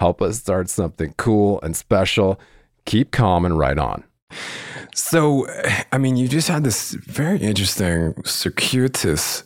Help 0.00 0.22
us 0.22 0.38
start 0.38 0.70
something 0.70 1.12
cool 1.18 1.60
and 1.62 1.76
special. 1.76 2.40
Keep 2.86 3.10
calm 3.10 3.44
and 3.44 3.58
write 3.58 3.76
on. 3.76 4.02
So, 4.94 5.46
I 5.92 5.98
mean, 5.98 6.16
you 6.16 6.26
just 6.26 6.48
had 6.48 6.64
this 6.64 6.92
very 6.92 7.36
interesting, 7.36 8.14
circuitous 8.24 9.44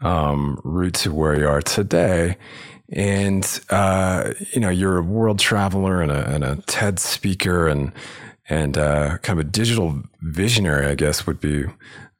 um, 0.00 0.58
route 0.64 0.94
to 0.94 1.12
where 1.12 1.38
you 1.38 1.46
are 1.46 1.60
today. 1.60 2.38
And, 2.90 3.60
uh, 3.68 4.32
you 4.54 4.60
know, 4.62 4.70
you're 4.70 4.96
a 4.96 5.02
world 5.02 5.38
traveler 5.38 6.00
and 6.00 6.10
a, 6.10 6.34
and 6.34 6.44
a 6.44 6.56
TED 6.66 6.98
speaker 6.98 7.68
and, 7.68 7.92
and 8.48 8.78
uh, 8.78 9.18
kind 9.18 9.38
of 9.38 9.46
a 9.46 9.50
digital 9.50 10.02
visionary, 10.22 10.86
I 10.86 10.94
guess 10.94 11.26
would 11.26 11.40
be 11.40 11.66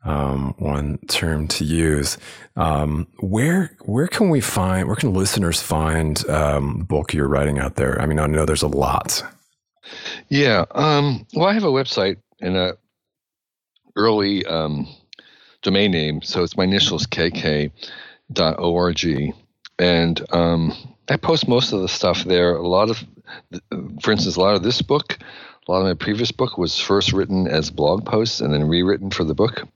um, 0.04 0.54
one 0.58 0.98
term 1.08 1.46
to 1.48 1.64
use. 1.64 2.18
Um, 2.56 3.06
where 3.18 3.76
where 3.84 4.06
can 4.06 4.30
we 4.30 4.40
find? 4.40 4.86
Where 4.86 4.96
can 4.96 5.12
listeners 5.12 5.60
find 5.60 6.28
um, 6.28 6.84
book 6.84 7.12
you're 7.12 7.28
writing 7.28 7.58
out 7.58 7.76
there? 7.76 8.00
I 8.00 8.06
mean, 8.06 8.18
I 8.18 8.26
know 8.26 8.46
there's 8.46 8.62
a 8.62 8.68
lot. 8.68 9.22
Yeah. 10.28 10.64
Um, 10.72 11.26
well, 11.34 11.48
I 11.48 11.54
have 11.54 11.64
a 11.64 11.68
website 11.68 12.16
and 12.40 12.56
a 12.56 12.76
early 13.96 14.46
um, 14.46 14.86
domain 15.62 15.90
name. 15.90 16.22
So 16.22 16.42
it's 16.42 16.56
my 16.56 16.64
initials, 16.64 17.06
kk.org. 17.06 17.74
And 19.78 20.26
um, 20.32 20.72
I 21.08 21.16
post 21.16 21.48
most 21.48 21.72
of 21.72 21.80
the 21.80 21.88
stuff 21.88 22.24
there. 22.24 22.54
A 22.54 22.66
lot 22.66 22.90
of, 22.90 23.04
for 24.02 24.12
instance, 24.12 24.36
a 24.36 24.40
lot 24.40 24.54
of 24.54 24.62
this 24.62 24.82
book, 24.82 25.18
a 25.66 25.72
lot 25.72 25.80
of 25.80 25.86
my 25.86 25.94
previous 25.94 26.30
book 26.30 26.58
was 26.58 26.78
first 26.78 27.12
written 27.12 27.48
as 27.48 27.70
blog 27.70 28.04
posts 28.04 28.40
and 28.40 28.52
then 28.52 28.68
rewritten 28.68 29.10
for 29.10 29.24
the 29.24 29.34
book. 29.34 29.66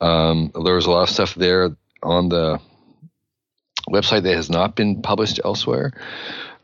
Um, 0.00 0.52
there 0.64 0.74
was 0.74 0.86
a 0.86 0.90
lot 0.90 1.04
of 1.04 1.10
stuff 1.10 1.34
there 1.34 1.76
on 2.02 2.28
the 2.28 2.60
website 3.88 4.22
that 4.22 4.34
has 4.34 4.50
not 4.50 4.76
been 4.76 5.02
published 5.02 5.40
elsewhere, 5.44 5.92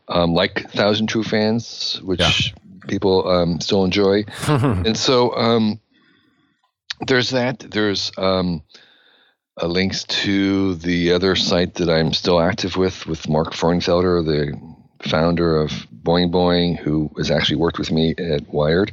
um, 0.07 0.33
like 0.33 0.69
Thousand 0.71 1.07
True 1.07 1.23
Fans, 1.23 1.99
which 2.03 2.19
yeah. 2.19 2.31
people 2.87 3.27
um, 3.27 3.59
still 3.61 3.83
enjoy. 3.83 4.25
and 4.47 4.97
so 4.97 5.35
um, 5.35 5.79
there's 7.07 7.29
that. 7.31 7.59
There's 7.59 8.11
um, 8.17 8.63
uh, 9.61 9.67
links 9.67 10.03
to 10.05 10.75
the 10.75 11.13
other 11.13 11.35
site 11.35 11.75
that 11.75 11.89
I'm 11.89 12.13
still 12.13 12.39
active 12.39 12.77
with, 12.77 13.05
with 13.07 13.27
Mark 13.29 13.53
Frauenfelder, 13.53 14.25
the 14.25 15.07
founder 15.07 15.59
of 15.59 15.71
Boing 16.03 16.31
Boing, 16.31 16.77
who 16.77 17.11
has 17.17 17.31
actually 17.31 17.57
worked 17.57 17.79
with 17.79 17.91
me 17.91 18.15
at 18.17 18.47
Wired, 18.53 18.91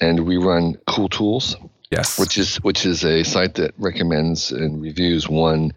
and 0.00 0.26
we 0.26 0.36
run 0.36 0.76
Cool 0.86 1.08
Tools. 1.08 1.56
Yes, 1.90 2.18
which 2.18 2.38
is 2.38 2.56
which 2.56 2.86
is 2.86 3.04
a 3.04 3.22
site 3.22 3.54
that 3.54 3.74
recommends 3.78 4.52
and 4.52 4.80
reviews 4.80 5.28
one 5.28 5.72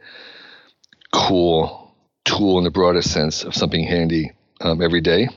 cool 1.12 1.96
tool 2.26 2.58
in 2.58 2.64
the 2.64 2.72
broadest 2.72 3.12
sense 3.12 3.44
of 3.44 3.56
something 3.56 3.84
handy 3.84 4.32
um, 4.62 4.82
every 4.82 5.02
day. 5.02 5.30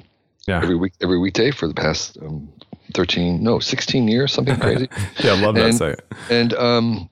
Yeah. 0.47 0.63
Every 0.63 0.77
week, 0.77 0.95
every 1.01 1.19
weekday 1.19 1.51
for 1.51 1.69
the 1.69 1.75
past 1.75 2.19
um, 2.21 2.53
13, 2.95 3.43
no, 3.43 3.61
16 3.61 4.09
years, 4.09 4.33
something 4.33 4.57
crazy. 4.61 4.89
yeah, 5.23 5.33
I 5.33 5.41
love 5.41 5.55
that 5.55 5.67
and, 5.67 5.75
site. 5.75 6.01
And 6.29 6.53
um, 6.55 7.11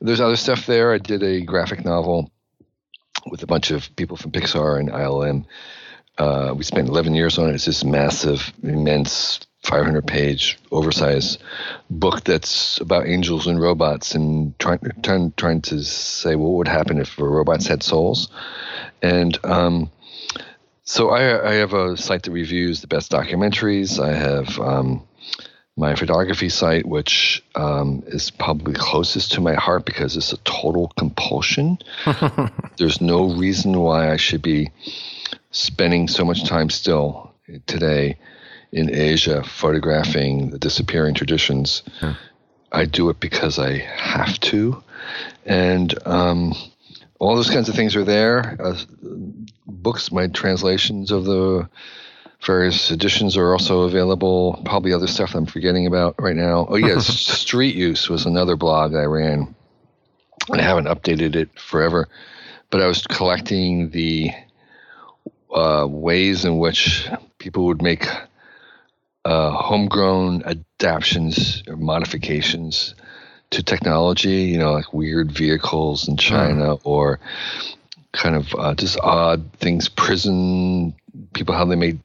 there's 0.00 0.20
other 0.20 0.36
stuff 0.36 0.66
there. 0.66 0.92
I 0.92 0.98
did 0.98 1.22
a 1.22 1.40
graphic 1.42 1.84
novel 1.84 2.30
with 3.30 3.42
a 3.42 3.46
bunch 3.46 3.70
of 3.70 3.94
people 3.96 4.16
from 4.16 4.30
Pixar 4.30 4.78
and 4.78 4.90
ILM. 4.90 5.44
Uh, 6.16 6.54
we 6.56 6.64
spent 6.64 6.88
11 6.88 7.14
years 7.14 7.38
on 7.38 7.48
it. 7.48 7.54
It's 7.54 7.66
this 7.66 7.84
massive, 7.84 8.52
immense 8.62 9.40
500 9.68 10.06
page 10.06 10.58
oversized 10.72 11.42
book 11.90 12.24
that's 12.24 12.80
about 12.80 13.06
angels 13.06 13.46
and 13.46 13.60
robots 13.60 14.14
and 14.14 14.58
trying 14.58 14.80
trying 15.02 15.32
trying 15.36 15.60
to 15.60 15.84
say 15.84 16.34
what 16.36 16.52
would 16.52 16.68
happen 16.68 16.98
if 16.98 17.18
robots 17.18 17.66
had 17.66 17.82
souls. 17.82 18.28
And 19.02 19.38
um, 19.44 19.90
so 20.84 21.10
I, 21.10 21.50
I 21.50 21.54
have 21.56 21.74
a 21.74 21.98
site 21.98 22.22
that 22.22 22.30
reviews 22.30 22.80
the 22.80 22.86
best 22.86 23.12
documentaries. 23.12 24.02
I 24.02 24.14
have 24.14 24.58
um, 24.58 25.06
my 25.76 25.94
photography 25.94 26.48
site 26.48 26.86
which 26.86 27.44
um, 27.54 28.02
is 28.06 28.30
probably 28.30 28.72
closest 28.72 29.32
to 29.32 29.42
my 29.42 29.54
heart 29.54 29.84
because 29.84 30.16
it's 30.16 30.32
a 30.32 30.38
total 30.38 30.92
compulsion. 30.96 31.78
There's 32.78 33.02
no 33.02 33.34
reason 33.34 33.78
why 33.78 34.10
i 34.10 34.16
should 34.16 34.42
be 34.42 34.70
spending 35.50 36.08
so 36.08 36.24
much 36.24 36.44
time 36.44 36.70
still 36.70 37.34
today 37.66 38.16
in 38.72 38.94
Asia 38.94 39.42
photographing 39.42 40.50
the 40.50 40.58
disappearing 40.58 41.14
traditions. 41.14 41.82
Hmm. 42.00 42.12
I 42.70 42.84
do 42.84 43.08
it 43.10 43.18
because 43.18 43.58
I 43.58 43.78
have 43.78 44.38
to. 44.40 44.82
And 45.46 45.94
um, 46.06 46.54
all 47.18 47.34
those 47.36 47.50
kinds 47.50 47.68
of 47.68 47.74
things 47.74 47.96
are 47.96 48.04
there. 48.04 48.56
Uh, 48.60 48.76
books, 49.66 50.12
my 50.12 50.26
translations 50.28 51.10
of 51.10 51.24
the 51.24 51.68
various 52.44 52.90
editions 52.90 53.36
are 53.36 53.52
also 53.52 53.82
available. 53.82 54.60
Probably 54.64 54.92
other 54.92 55.06
stuff 55.06 55.34
I'm 55.34 55.46
forgetting 55.46 55.86
about 55.86 56.20
right 56.20 56.36
now. 56.36 56.66
Oh, 56.68 56.76
yes, 56.76 57.06
Street 57.40 57.74
Use 57.74 58.08
was 58.08 58.26
another 58.26 58.56
blog 58.56 58.94
I 58.94 59.04
ran. 59.04 59.54
I 60.52 60.62
haven't 60.62 60.86
updated 60.86 61.34
it 61.34 61.58
forever, 61.58 62.08
but 62.70 62.80
I 62.80 62.86
was 62.86 63.06
collecting 63.06 63.90
the 63.90 64.30
uh, 65.52 65.86
ways 65.88 66.44
in 66.44 66.58
which 66.58 67.08
people 67.38 67.66
would 67.66 67.82
make 67.82 68.06
uh, 69.28 69.50
homegrown 69.50 70.42
adaptations 70.46 71.62
or 71.68 71.76
modifications 71.76 72.94
to 73.50 73.62
technology, 73.62 74.44
you 74.44 74.58
know, 74.58 74.72
like 74.72 74.94
weird 74.94 75.30
vehicles 75.30 76.08
in 76.08 76.16
China 76.16 76.76
mm. 76.76 76.80
or 76.82 77.20
kind 78.12 78.36
of 78.36 78.54
uh, 78.54 78.74
just 78.74 78.98
odd 79.00 79.52
things, 79.52 79.90
prison 79.90 80.94
people, 81.34 81.54
how 81.54 81.66
they 81.66 81.76
made 81.76 82.00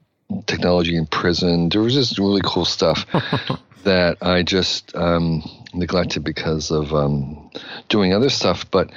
technology 0.46 0.96
in 0.96 1.06
prison. 1.06 1.70
There 1.70 1.80
was 1.80 1.94
just 1.94 2.18
really 2.18 2.42
cool 2.44 2.66
stuff 2.66 3.06
that 3.84 4.18
I 4.20 4.42
just 4.42 4.94
um, 4.94 5.42
neglected 5.72 6.24
because 6.24 6.70
of 6.70 6.92
um, 6.92 7.50
doing 7.88 8.12
other 8.12 8.28
stuff. 8.28 8.70
But 8.70 8.90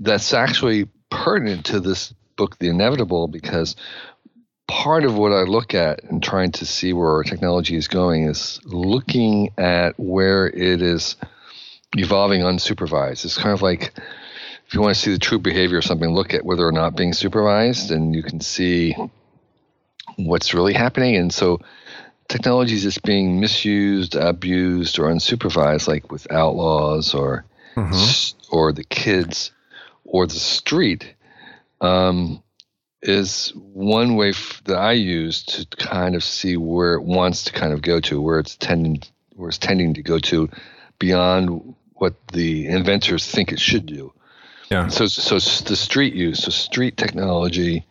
that's 0.00 0.32
actually 0.32 0.88
pertinent 1.10 1.66
to 1.66 1.80
this 1.80 2.14
book, 2.36 2.58
The 2.58 2.68
Inevitable, 2.68 3.28
because 3.28 3.76
part 4.68 5.04
of 5.04 5.16
what 5.16 5.32
I 5.32 5.42
look 5.42 5.74
at 5.74 6.04
and 6.04 6.22
trying 6.22 6.52
to 6.52 6.66
see 6.66 6.92
where 6.92 7.10
our 7.10 7.24
technology 7.24 7.74
is 7.74 7.88
going 7.88 8.24
is 8.24 8.60
looking 8.64 9.50
at 9.58 9.98
where 9.98 10.46
it 10.46 10.82
is 10.82 11.16
evolving 11.96 12.42
unsupervised. 12.42 13.24
It's 13.24 13.38
kind 13.38 13.54
of 13.54 13.62
like 13.62 13.94
if 14.66 14.74
you 14.74 14.82
want 14.82 14.94
to 14.94 15.00
see 15.00 15.12
the 15.12 15.18
true 15.18 15.38
behavior 15.38 15.78
of 15.78 15.84
something, 15.84 16.14
look 16.14 16.34
at 16.34 16.44
whether 16.44 16.66
or 16.66 16.72
not 16.72 16.94
being 16.94 17.14
supervised, 17.14 17.90
and 17.90 18.14
you 18.14 18.22
can 18.22 18.40
see 18.40 18.94
what's 20.16 20.52
really 20.52 20.74
happening. 20.74 21.16
And 21.16 21.32
so 21.32 21.60
technology 22.28 22.74
is 22.74 22.82
just 22.82 23.02
being 23.02 23.40
misused, 23.40 24.14
abused, 24.14 24.98
or 24.98 25.04
unsupervised, 25.04 25.88
like 25.88 26.12
with 26.12 26.30
outlaws 26.30 27.14
or 27.14 27.46
mm-hmm. 27.74 28.54
or 28.54 28.72
the 28.74 28.84
kids 28.84 29.52
or 30.04 30.26
the 30.26 30.34
street. 30.34 31.14
Um, 31.80 32.42
is 33.02 33.52
one 33.54 34.16
way 34.16 34.30
f- 34.30 34.62
that 34.64 34.76
I 34.76 34.92
use 34.92 35.44
to 35.44 35.66
kind 35.76 36.14
of 36.14 36.24
see 36.24 36.56
where 36.56 36.94
it 36.94 37.02
wants 37.02 37.44
to 37.44 37.52
kind 37.52 37.72
of 37.72 37.82
go 37.82 38.00
to, 38.00 38.20
where 38.20 38.38
it's 38.38 38.56
tending, 38.56 39.02
where 39.36 39.48
it's 39.48 39.58
tending 39.58 39.94
to 39.94 40.02
go 40.02 40.18
to, 40.18 40.48
beyond 40.98 41.74
what 41.94 42.14
the 42.32 42.66
inventors 42.66 43.26
think 43.26 43.52
it 43.52 43.60
should 43.60 43.86
do. 43.86 44.12
Yeah. 44.70 44.88
So, 44.88 45.06
so 45.06 45.36
the 45.36 45.76
street 45.76 46.14
use, 46.14 46.42
so 46.42 46.50
street 46.50 46.96
technology, 46.96 47.86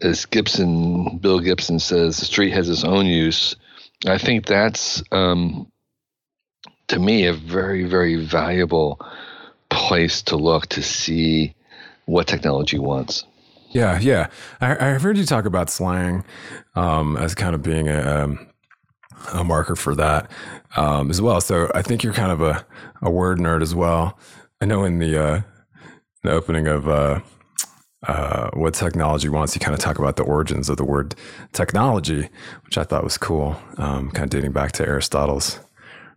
as 0.00 0.26
Gibson, 0.26 1.18
Bill 1.18 1.40
Gibson 1.40 1.78
says, 1.78 2.18
the 2.18 2.24
street 2.24 2.52
has 2.52 2.68
its 2.68 2.84
own 2.84 3.06
use. 3.06 3.56
I 4.06 4.18
think 4.18 4.46
that's, 4.46 5.02
um, 5.12 5.70
to 6.88 6.98
me, 6.98 7.26
a 7.26 7.32
very, 7.32 7.84
very 7.84 8.16
valuable 8.16 9.00
place 9.70 10.22
to 10.22 10.36
look 10.36 10.66
to 10.66 10.82
see 10.82 11.54
what 12.06 12.26
technology 12.26 12.78
wants. 12.78 13.24
Yeah, 13.74 13.98
yeah. 14.00 14.28
I, 14.60 14.86
have 14.86 15.02
heard 15.02 15.18
you 15.18 15.26
talk 15.26 15.46
about 15.46 15.68
slang 15.68 16.24
um, 16.76 17.16
as 17.16 17.34
kind 17.34 17.56
of 17.56 17.62
being 17.62 17.88
a, 17.88 18.24
um, 18.24 18.46
a 19.32 19.42
marker 19.42 19.74
for 19.74 19.96
that 19.96 20.30
um, 20.76 21.10
as 21.10 21.20
well. 21.20 21.40
So 21.40 21.70
I 21.74 21.82
think 21.82 22.04
you're 22.04 22.12
kind 22.12 22.30
of 22.30 22.40
a, 22.40 22.64
a 23.02 23.10
word 23.10 23.38
nerd 23.38 23.62
as 23.62 23.74
well. 23.74 24.16
I 24.60 24.66
know 24.66 24.84
in 24.84 25.00
the 25.00 25.22
uh, 25.22 25.40
the 26.22 26.30
opening 26.30 26.68
of 26.68 26.88
uh, 26.88 27.20
uh, 28.06 28.50
what 28.54 28.74
technology 28.74 29.28
wants, 29.28 29.54
you 29.54 29.60
kind 29.60 29.74
of 29.74 29.80
talk 29.80 29.98
about 29.98 30.16
the 30.16 30.22
origins 30.22 30.68
of 30.68 30.76
the 30.76 30.84
word 30.84 31.16
technology, 31.52 32.28
which 32.64 32.78
I 32.78 32.84
thought 32.84 33.02
was 33.02 33.18
cool, 33.18 33.56
um, 33.76 34.10
kind 34.12 34.24
of 34.24 34.30
dating 34.30 34.52
back 34.52 34.72
to 34.72 34.84
Aristotle's 34.84 35.58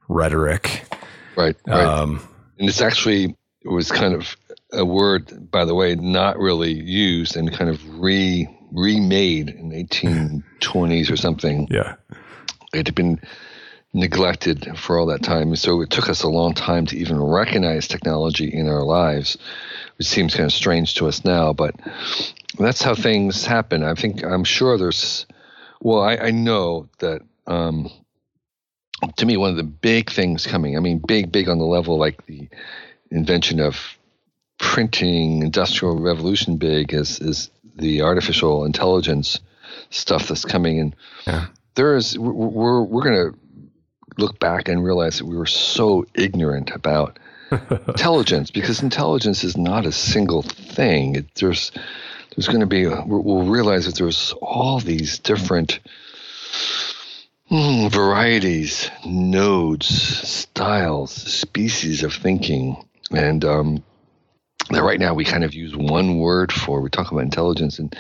rhetoric. 0.08 0.86
Right. 1.36 1.56
right. 1.66 1.84
Um, 1.84 2.22
and 2.60 2.70
it's 2.70 2.82
actually 2.82 3.36
it 3.62 3.70
was 3.70 3.92
kind 3.92 4.14
of 4.14 4.38
a 4.72 4.86
word, 4.86 5.50
by 5.52 5.66
the 5.66 5.76
way, 5.76 5.96
not 5.96 6.38
really 6.38 6.74
used 6.74 7.36
and 7.36 7.52
kind 7.52 7.70
of 7.70 8.00
re 8.00 8.48
remade 8.72 9.50
in 9.50 9.72
1820s 9.72 11.12
or 11.12 11.18
something. 11.18 11.68
Yeah, 11.72 11.96
it 12.74 12.88
had 12.88 12.96
been 12.96 13.22
neglected 13.94 14.78
for 14.78 15.00
all 15.00 15.06
that 15.08 15.24
time, 15.24 15.56
so 15.56 15.82
it 15.82 15.90
took 15.90 16.10
us 16.10 16.24
a 16.24 16.30
long 16.30 16.54
time 16.54 16.86
to 16.88 16.98
even 16.98 17.22
recognize 17.22 17.88
technology 17.88 18.54
in 18.54 18.68
our 18.68 18.84
lives, 18.84 19.38
which 19.98 20.08
seems 20.08 20.36
kind 20.36 20.46
of 20.46 20.54
strange 20.54 20.96
to 20.96 21.08
us 21.08 21.24
now. 21.24 21.54
But 21.54 21.76
that's 22.60 22.82
how 22.82 22.94
things 22.94 23.46
happen. 23.46 23.84
I 23.84 23.94
think 23.94 24.24
I'm 24.24 24.44
sure 24.44 24.78
there's. 24.78 25.26
Well, 25.82 26.02
I, 26.02 26.18
I 26.18 26.32
know 26.32 26.90
that. 27.00 27.22
Um, 27.46 27.90
to 29.18 29.26
me, 29.26 29.38
one 29.38 29.52
of 29.52 29.58
the 29.58 29.64
big 29.64 30.10
things 30.10 30.48
coming, 30.48 30.76
I 30.76 30.80
mean, 30.80 30.98
big, 30.98 31.32
big 31.32 31.48
on 31.48 31.60
the 31.60 31.66
level 31.66 32.00
like 32.00 32.26
the 32.26 32.50
invention 33.12 33.60
of 33.60 33.97
printing 34.58 35.44
industrial 35.44 36.00
revolution 36.00 36.58
big 36.58 36.94
is 36.94 37.20
is 37.20 37.50
the 37.76 38.02
artificial 38.02 38.66
intelligence 38.66 39.40
stuff 39.90 40.28
that's 40.28 40.46
coming 40.46 40.78
in. 40.78 40.96
Yeah. 41.26 41.48
There 41.76 41.96
is 41.96 42.18
we're 42.18 42.82
we're 42.82 43.04
going 43.04 43.32
to 43.32 43.40
look 44.18 44.40
back 44.40 44.68
and 44.68 44.84
realize 44.84 45.20
that 45.20 45.26
we 45.26 45.38
were 45.38 45.46
so 45.46 46.06
ignorant 46.16 46.72
about 46.72 47.20
intelligence 47.88 48.52
because 48.52 48.82
intelligence 48.82 49.44
is 49.44 49.56
not 49.56 49.86
a 49.86 49.92
single 49.92 50.42
thing. 50.42 51.16
It, 51.16 51.36
there's 51.36 51.72
there's 52.36 52.48
going 52.48 52.62
to 52.62 52.66
be 52.66 52.88
we'll 52.88 53.44
realize 53.44 53.86
that 53.86 53.96
there's 53.96 54.34
all 54.42 54.80
these 54.80 55.20
different 55.20 55.80
mm, 57.50 57.92
varieties, 57.92 58.90
nodes, 59.06 59.88
styles, 59.88 61.12
species 61.12 62.04
of 62.04 62.14
thinking, 62.14 62.84
and 63.12 63.46
um, 63.46 63.84
that 64.70 64.84
right 64.84 65.00
now 65.00 65.14
we 65.14 65.26
kind 65.26 65.44
of 65.44 65.54
use 65.54 65.76
one 65.76 66.20
word 66.20 66.52
for. 66.52 66.82
We 66.82 66.90
talk 66.90 67.12
about 67.12 67.24
intelligence, 67.24 67.80
and 67.80 67.96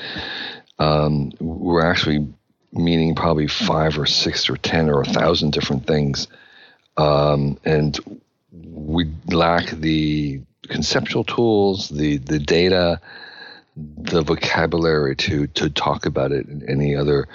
um, 0.79 1.31
we're 1.39 1.85
actually 1.85 2.27
meaning 2.73 3.15
probably 3.15 3.47
five 3.47 3.97
or 3.97 4.05
six 4.05 4.49
or 4.49 4.57
ten 4.57 4.89
or 4.89 5.01
a 5.01 5.05
thousand 5.05 5.51
different 5.51 5.87
things, 5.87 6.27
um, 6.97 7.57
and 7.63 7.99
we 8.51 9.11
lack 9.27 9.67
the 9.71 10.41
conceptual 10.67 11.23
tools, 11.23 11.89
the 11.89 12.17
the 12.17 12.39
data, 12.39 12.99
the 13.75 14.21
vocabulary 14.21 15.15
to 15.15 15.47
to 15.47 15.69
talk 15.69 16.05
about 16.05 16.31
it 16.31 16.47
in 16.47 16.67
any 16.69 16.95
other 16.95 17.27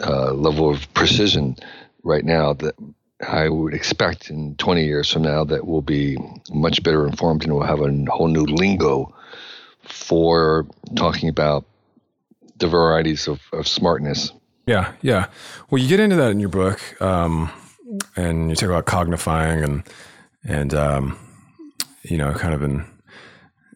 uh, 0.00 0.32
level 0.32 0.70
of 0.70 0.92
precision 0.94 1.56
right 2.02 2.24
now 2.24 2.52
that 2.52 2.74
I 3.28 3.48
would 3.48 3.74
expect 3.74 4.30
in 4.30 4.56
20 4.56 4.84
years 4.84 5.10
from 5.10 5.22
now 5.22 5.44
that 5.44 5.66
we'll 5.66 5.82
be 5.82 6.16
much 6.50 6.82
better 6.82 7.06
informed 7.06 7.44
and 7.44 7.54
we'll 7.54 7.66
have 7.66 7.80
a 7.80 8.04
whole 8.10 8.28
new 8.28 8.44
lingo 8.44 9.14
for 9.82 10.66
talking 10.96 11.28
about 11.28 11.64
the 12.56 12.68
varieties 12.68 13.28
of, 13.28 13.40
of 13.52 13.66
smartness. 13.66 14.32
Yeah, 14.66 14.92
yeah. 15.02 15.26
Well, 15.70 15.82
you 15.82 15.88
get 15.88 16.00
into 16.00 16.16
that 16.16 16.30
in 16.30 16.40
your 16.40 16.48
book, 16.48 16.80
um, 17.02 17.50
and 18.16 18.48
you 18.48 18.56
talk 18.56 18.70
about 18.70 18.86
cognifying 18.86 19.62
and 19.62 19.82
and 20.42 20.74
um, 20.74 21.18
you 22.02 22.16
know, 22.16 22.32
kind 22.32 22.54
of 22.54 22.62
in 22.62 22.84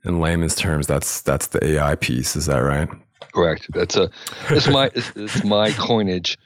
in 0.04 0.20
layman's 0.20 0.54
terms, 0.54 0.87
that's 0.87 1.20
that's 1.20 1.48
the 1.48 1.64
AI 1.64 1.94
piece. 1.96 2.37
Is 2.37 2.46
that 2.46 2.58
right? 2.58 2.88
Correct. 3.34 3.66
That's 3.72 3.96
a 3.96 4.11
it's 4.50 4.68
my 4.68 4.90
it's, 4.94 5.12
it's 5.14 5.44
my 5.44 5.72
coinage 5.72 6.38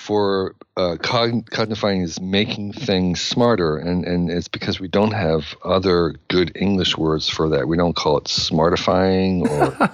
for 0.00 0.54
uh, 0.78 0.96
cognifying 0.96 2.00
is 2.00 2.18
making 2.20 2.72
things 2.72 3.20
smarter, 3.20 3.76
and, 3.76 4.06
and 4.06 4.30
it's 4.30 4.48
because 4.48 4.80
we 4.80 4.88
don't 4.88 5.12
have 5.12 5.54
other 5.62 6.14
good 6.28 6.50
English 6.54 6.96
words 6.96 7.28
for 7.28 7.50
that. 7.50 7.68
We 7.68 7.76
don't 7.76 7.94
call 7.94 8.16
it 8.16 8.24
smartifying 8.24 9.46
or 9.46 9.90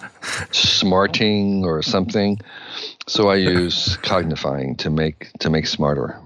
smarting 0.53 1.65
or 1.65 1.83
something. 1.83 2.39
So 3.09 3.29
I 3.29 3.37
use 3.37 3.97
cognifying 4.03 4.77
to 4.77 4.91
make 4.91 5.33
to 5.41 5.51
make 5.51 5.67
smarter. 5.67 6.17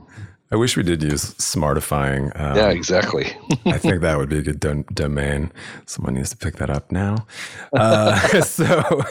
I 0.53 0.57
wish 0.57 0.77
we 0.77 0.83
did 0.83 1.03
use 1.03 1.35
smartifying. 1.35 2.39
Um, 2.39 2.57
yeah, 2.57 2.71
exactly. 2.71 3.27
I 3.67 3.79
think 3.79 4.01
that 4.01 4.19
would 4.19 4.29
be 4.29 4.39
a 4.39 4.43
good 4.43 4.59
do- 4.59 4.85
domain. 4.93 5.53
Someone 5.87 6.15
needs 6.15 6.31
to 6.31 6.37
pick 6.37 6.57
that 6.57 6.69
up 6.69 6.91
now. 6.91 7.27
Uh, 7.73 8.41
so, 8.43 9.03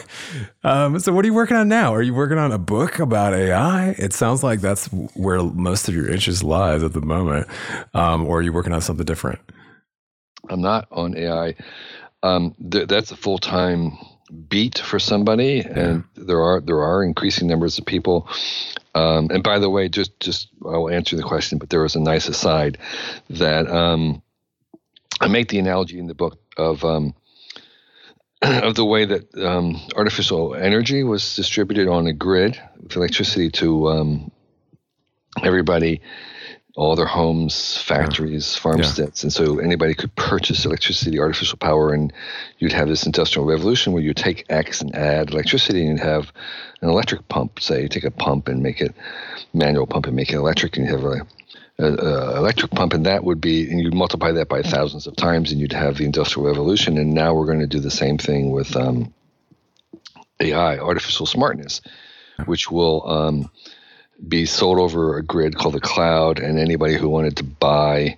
um, 0.62 0.98
so 0.98 1.12
what 1.12 1.24
are 1.24 1.28
you 1.28 1.34
working 1.34 1.56
on 1.56 1.66
now? 1.68 1.94
Are 1.94 2.02
you 2.02 2.12
working 2.12 2.36
on 2.36 2.52
a 2.52 2.58
book 2.58 2.98
about 2.98 3.32
AI? 3.32 3.90
It 3.90 4.12
sounds 4.12 4.42
like 4.42 4.60
that's 4.60 4.86
where 5.14 5.42
most 5.42 5.88
of 5.88 5.94
your 5.94 6.10
interest 6.10 6.44
lies 6.44 6.82
at 6.82 6.92
the 6.92 7.00
moment. 7.00 7.46
Um, 7.94 8.26
or 8.26 8.38
are 8.38 8.42
you 8.42 8.52
working 8.52 8.74
on 8.74 8.82
something 8.82 9.06
different? 9.06 9.38
I'm 10.50 10.60
not 10.60 10.88
on 10.90 11.16
AI. 11.16 11.54
Um, 12.22 12.54
th- 12.70 12.88
that's 12.88 13.12
a 13.12 13.16
full 13.16 13.38
time 13.38 13.92
beat 14.48 14.78
for 14.78 14.98
somebody, 14.98 15.64
yeah. 15.66 15.78
and 15.78 16.04
there 16.14 16.40
are 16.40 16.60
there 16.60 16.82
are 16.82 17.02
increasing 17.02 17.48
numbers 17.48 17.78
of 17.78 17.86
people. 17.86 18.28
Um, 18.94 19.28
and 19.30 19.42
by 19.42 19.58
the 19.58 19.70
way, 19.70 19.88
just 19.88 20.18
just 20.20 20.48
I'll 20.64 20.88
answer 20.88 21.16
the 21.16 21.22
question, 21.22 21.58
but 21.58 21.70
there 21.70 21.82
was 21.82 21.96
a 21.96 22.00
nice 22.00 22.28
aside 22.28 22.78
that 23.30 23.68
um, 23.70 24.22
I 25.20 25.28
make 25.28 25.48
the 25.48 25.58
analogy 25.58 25.98
in 25.98 26.06
the 26.06 26.14
book 26.14 26.40
of 26.56 26.84
um, 26.84 27.14
of 28.42 28.74
the 28.74 28.84
way 28.84 29.04
that 29.04 29.34
um, 29.36 29.80
artificial 29.94 30.54
energy 30.54 31.04
was 31.04 31.36
distributed 31.36 31.88
on 31.88 32.06
a 32.06 32.12
grid 32.12 32.60
with 32.80 32.96
electricity 32.96 33.50
to 33.50 33.88
um, 33.88 34.32
everybody 35.42 36.00
all 36.76 36.96
their 36.96 37.06
homes, 37.06 37.76
factories, 37.82 38.54
yeah. 38.54 38.62
farmsteads. 38.62 39.22
Yeah. 39.22 39.26
And 39.26 39.32
so 39.32 39.58
anybody 39.58 39.94
could 39.94 40.14
purchase 40.14 40.64
electricity, 40.64 41.18
artificial 41.18 41.58
power, 41.58 41.92
and 41.92 42.12
you'd 42.58 42.72
have 42.72 42.88
this 42.88 43.06
industrial 43.06 43.46
revolution 43.46 43.92
where 43.92 44.02
you 44.02 44.14
take 44.14 44.46
X 44.48 44.80
and 44.80 44.94
add 44.94 45.30
electricity 45.30 45.80
and 45.86 45.98
you'd 45.98 46.06
have 46.06 46.32
an 46.80 46.88
electric 46.88 47.28
pump. 47.28 47.60
Say 47.60 47.82
you 47.82 47.88
take 47.88 48.04
a 48.04 48.10
pump 48.10 48.48
and 48.48 48.62
make 48.62 48.80
it 48.80 48.94
manual 49.52 49.86
pump 49.86 50.06
and 50.06 50.16
make 50.16 50.30
it 50.30 50.36
electric, 50.36 50.76
and 50.76 50.86
you 50.86 50.92
have 50.92 51.04
a, 51.04 51.26
a, 51.78 51.86
a 51.86 52.36
electric 52.38 52.70
pump, 52.72 52.92
and 52.92 53.06
that 53.06 53.24
would 53.24 53.40
be, 53.40 53.70
and 53.70 53.80
you 53.80 53.90
multiply 53.90 54.32
that 54.32 54.48
by 54.48 54.62
thousands 54.62 55.06
of 55.06 55.16
times, 55.16 55.52
and 55.52 55.60
you'd 55.60 55.72
have 55.72 55.98
the 55.98 56.04
industrial 56.04 56.46
revolution. 56.46 56.98
And 56.98 57.14
now 57.14 57.34
we're 57.34 57.46
going 57.46 57.60
to 57.60 57.66
do 57.66 57.80
the 57.80 57.90
same 57.90 58.18
thing 58.18 58.50
with 58.50 58.76
um, 58.76 59.12
AI, 60.40 60.78
artificial 60.78 61.26
smartness, 61.26 61.80
which 62.46 62.70
will 62.70 63.08
um, 63.08 63.50
be 64.26 64.46
sold 64.46 64.78
over 64.78 65.16
a 65.16 65.22
grid 65.22 65.56
called 65.56 65.74
the 65.74 65.80
cloud, 65.80 66.38
and 66.38 66.58
anybody 66.58 66.96
who 66.96 67.08
wanted 67.08 67.36
to 67.36 67.44
buy 67.44 68.16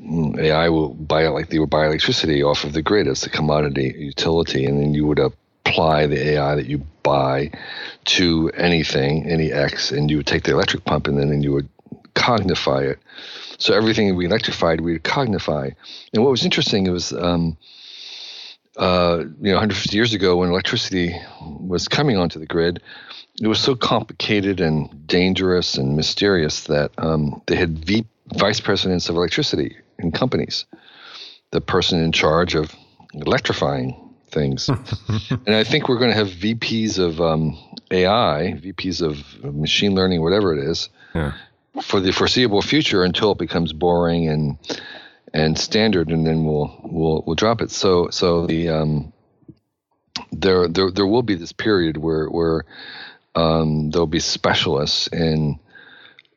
mm, 0.00 0.38
AI 0.38 0.68
will 0.68 0.88
buy 0.88 1.26
it 1.26 1.30
like 1.30 1.48
they 1.48 1.58
would 1.58 1.70
buy 1.70 1.86
electricity 1.86 2.42
off 2.42 2.64
of 2.64 2.72
the 2.72 2.82
grid 2.82 3.08
as 3.08 3.24
a 3.24 3.30
commodity 3.30 3.94
utility, 3.96 4.64
and 4.64 4.80
then 4.80 4.94
you 4.94 5.06
would 5.06 5.18
apply 5.66 6.06
the 6.06 6.30
AI 6.30 6.54
that 6.54 6.66
you 6.66 6.78
buy 7.02 7.50
to 8.04 8.50
anything, 8.56 9.28
any 9.28 9.52
X, 9.52 9.90
and 9.90 10.10
you 10.10 10.18
would 10.18 10.26
take 10.26 10.44
the 10.44 10.52
electric 10.52 10.84
pump 10.84 11.06
and 11.06 11.18
then 11.18 11.30
and 11.30 11.42
you 11.42 11.52
would 11.52 11.68
cognify 12.14 12.82
it. 12.90 12.98
So 13.58 13.74
everything 13.74 14.14
we 14.16 14.26
electrified, 14.26 14.80
we 14.80 14.92
would 14.92 15.04
cognify. 15.04 15.74
And 16.12 16.22
what 16.22 16.30
was 16.30 16.44
interesting 16.44 16.90
was, 16.90 17.12
um, 17.12 17.56
uh, 18.76 19.24
you 19.40 19.50
know, 19.50 19.56
150 19.56 19.96
years 19.96 20.12
ago 20.14 20.36
when 20.36 20.50
electricity 20.50 21.14
was 21.40 21.88
coming 21.88 22.16
onto 22.16 22.38
the 22.38 22.46
grid, 22.46 22.82
it 23.40 23.46
was 23.46 23.60
so 23.60 23.74
complicated 23.74 24.60
and 24.60 25.06
dangerous 25.06 25.76
and 25.76 25.96
mysterious 25.96 26.64
that 26.64 26.90
um, 26.98 27.42
they 27.46 27.56
had 27.56 27.78
v- 27.84 28.06
vice 28.34 28.60
presidents 28.60 29.08
of 29.08 29.16
electricity 29.16 29.76
in 29.98 30.12
companies, 30.12 30.64
the 31.50 31.60
person 31.60 32.00
in 32.00 32.12
charge 32.12 32.54
of 32.54 32.74
electrifying 33.14 34.05
things. 34.36 34.68
and 35.46 35.54
I 35.54 35.64
think 35.64 35.88
we're 35.88 35.98
going 35.98 36.10
to 36.10 36.16
have 36.16 36.28
VPs 36.28 36.98
of 36.98 37.20
um, 37.20 37.58
AI, 37.90 38.60
VPs 38.62 39.02
of 39.02 39.54
machine 39.54 39.94
learning, 39.94 40.22
whatever 40.22 40.56
it 40.56 40.62
is, 40.62 40.88
yeah. 41.14 41.32
for 41.82 42.00
the 42.00 42.12
foreseeable 42.12 42.62
future 42.62 43.02
until 43.02 43.32
it 43.32 43.38
becomes 43.38 43.72
boring 43.72 44.28
and 44.28 44.58
and 45.34 45.58
standard, 45.58 46.08
and 46.10 46.26
then 46.26 46.44
we'll 46.44 46.80
we'll 46.84 47.22
we'll 47.26 47.34
drop 47.34 47.60
it. 47.60 47.70
So 47.70 48.08
so 48.10 48.46
the 48.46 48.68
um, 48.68 49.12
there 50.32 50.68
there 50.68 50.90
there 50.90 51.06
will 51.06 51.22
be 51.22 51.34
this 51.34 51.52
period 51.52 51.96
where 51.96 52.26
where 52.26 52.64
um, 53.36 53.90
there'll 53.90 54.06
be 54.06 54.20
specialists 54.20 55.06
in, 55.08 55.60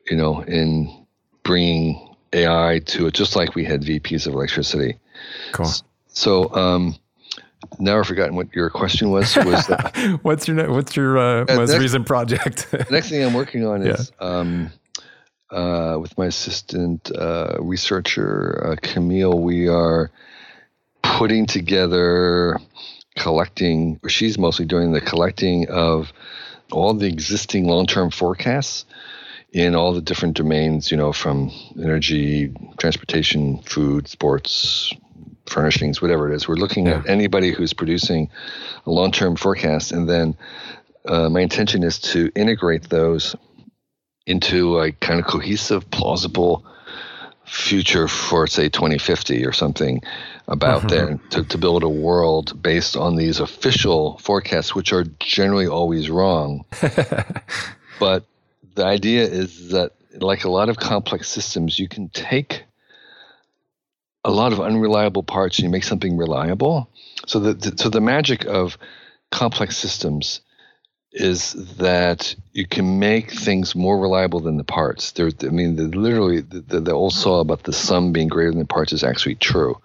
you 0.08 0.16
know, 0.16 0.42
in 0.42 1.06
bringing 1.42 2.14
AI 2.32 2.80
to 2.86 3.06
it, 3.06 3.14
just 3.14 3.34
like 3.34 3.54
we 3.54 3.64
had 3.64 3.82
VPs 3.82 4.26
of 4.26 4.34
electricity. 4.34 4.98
Cool. 5.52 5.70
So, 6.08 6.54
um, 6.54 6.96
now 7.78 7.98
I've 7.98 8.06
forgotten 8.06 8.36
what 8.36 8.52
your 8.54 8.70
question 8.70 9.10
was. 9.10 9.36
Was 9.36 9.66
that, 9.66 10.18
what's 10.22 10.48
your 10.48 10.70
what's 10.72 10.96
your 10.96 11.18
uh, 11.18 11.44
most 11.48 11.70
next, 11.70 11.82
recent 11.82 12.06
project? 12.06 12.74
next 12.90 13.10
thing 13.10 13.22
I'm 13.22 13.34
working 13.34 13.66
on 13.66 13.86
is 13.86 14.12
yeah. 14.20 14.26
um, 14.26 14.72
uh, 15.50 15.98
with 16.00 16.16
my 16.16 16.26
assistant 16.26 17.10
uh, 17.16 17.56
researcher 17.60 18.72
uh, 18.72 18.76
Camille. 18.80 19.38
We 19.38 19.68
are 19.68 20.10
putting 21.02 21.46
together, 21.46 22.58
collecting. 23.16 24.00
She's 24.08 24.38
mostly 24.38 24.64
doing 24.64 24.92
the 24.92 25.00
collecting 25.00 25.68
of 25.68 26.12
all 26.72 26.94
the 26.94 27.06
existing 27.06 27.66
long-term 27.66 28.10
forecasts 28.10 28.84
in 29.52 29.74
all 29.74 29.92
the 29.92 30.00
different 30.00 30.36
domains, 30.36 30.90
you 30.90 30.96
know, 30.96 31.12
from 31.12 31.50
energy, 31.82 32.54
transportation, 32.78 33.60
food, 33.62 34.06
sports, 34.06 34.94
furnishings, 35.50 36.00
whatever 36.00 36.30
it 36.30 36.34
is. 36.34 36.48
We're 36.48 36.54
looking 36.54 36.86
yeah. 36.86 36.98
at 36.98 37.08
anybody 37.08 37.52
who's 37.52 37.72
producing 37.72 38.30
a 38.86 38.90
long-term 38.90 39.36
forecast, 39.36 39.92
and 39.92 40.08
then 40.08 40.36
uh, 41.06 41.28
my 41.28 41.40
intention 41.40 41.82
is 41.82 41.98
to 41.98 42.30
integrate 42.34 42.88
those 42.88 43.34
into 44.26 44.78
a 44.78 44.92
kind 44.92 45.18
of 45.18 45.26
cohesive, 45.26 45.90
plausible 45.90 46.64
future 47.50 48.06
for 48.06 48.46
say 48.46 48.68
2050 48.68 49.44
or 49.44 49.52
something 49.52 50.00
about 50.46 50.82
mm-hmm. 50.82 51.16
that 51.16 51.30
to, 51.30 51.42
to 51.42 51.58
build 51.58 51.82
a 51.82 51.88
world 51.88 52.62
based 52.62 52.96
on 52.96 53.16
these 53.16 53.40
official 53.40 54.18
forecasts 54.18 54.72
which 54.72 54.92
are 54.92 55.04
generally 55.18 55.66
always 55.66 56.08
wrong 56.08 56.64
but 57.98 58.24
the 58.76 58.84
idea 58.84 59.24
is 59.24 59.70
that 59.70 59.90
like 60.20 60.44
a 60.44 60.48
lot 60.48 60.68
of 60.68 60.76
complex 60.76 61.28
systems 61.28 61.76
you 61.76 61.88
can 61.88 62.08
take 62.10 62.62
a 64.30 64.32
lot 64.32 64.52
of 64.52 64.60
unreliable 64.60 65.22
parts 65.22 65.58
and 65.58 65.64
you 65.64 65.70
make 65.70 65.84
something 65.84 66.16
reliable 66.16 66.88
so 67.26 67.38
the, 67.40 67.54
the 67.54 67.76
so 67.76 67.88
the 67.88 68.00
magic 68.00 68.44
of 68.46 68.78
complex 69.30 69.76
systems 69.76 70.40
is 71.12 71.52
that 71.76 72.34
you 72.52 72.66
can 72.66 72.98
make 72.98 73.32
things 73.32 73.74
more 73.74 73.98
reliable 73.98 74.40
than 74.40 74.56
the 74.56 74.64
parts. 74.64 75.10
There, 75.12 75.30
I 75.42 75.46
mean, 75.46 75.74
the, 75.74 75.84
literally, 75.84 76.40
the, 76.40 76.80
the, 76.80 76.92
old 76.92 77.12
saw 77.12 77.40
about 77.40 77.64
the 77.64 77.72
sum 77.72 78.12
being 78.12 78.28
greater 78.28 78.50
than 78.50 78.60
the 78.60 78.64
parts 78.64 78.92
is 78.92 79.02
actually 79.02 79.34
true. 79.34 79.80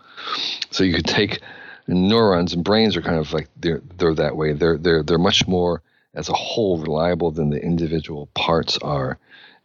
So 0.69 0.83
you 0.83 0.93
could 0.93 1.07
take 1.07 1.41
neurons 1.87 2.53
and 2.53 2.63
brains 2.63 2.95
are 2.95 3.01
kind 3.01 3.17
of 3.17 3.31
like 3.33 3.47
they're 3.57 3.81
they're 3.97 4.15
that 4.15 4.35
way. 4.35 4.53
They're 4.53 4.77
they're 4.77 5.03
they're 5.03 5.17
much 5.17 5.47
more 5.47 5.81
as 6.13 6.29
a 6.29 6.33
whole 6.33 6.77
reliable 6.79 7.31
than 7.31 7.49
the 7.49 7.61
individual 7.61 8.27
parts 8.33 8.77
are. 8.79 9.17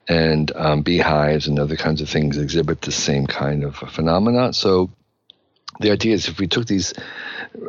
And 0.08 0.50
um, 0.56 0.82
beehives 0.82 1.46
and 1.46 1.58
other 1.58 1.76
kinds 1.76 2.00
of 2.00 2.08
things 2.08 2.36
exhibit 2.36 2.80
the 2.80 2.90
same 2.90 3.26
kind 3.26 3.62
of 3.62 3.76
phenomena. 3.76 4.52
So 4.52 4.90
the 5.78 5.92
idea 5.92 6.14
is 6.14 6.28
if 6.28 6.40
we 6.40 6.48
took 6.48 6.66
these 6.66 6.92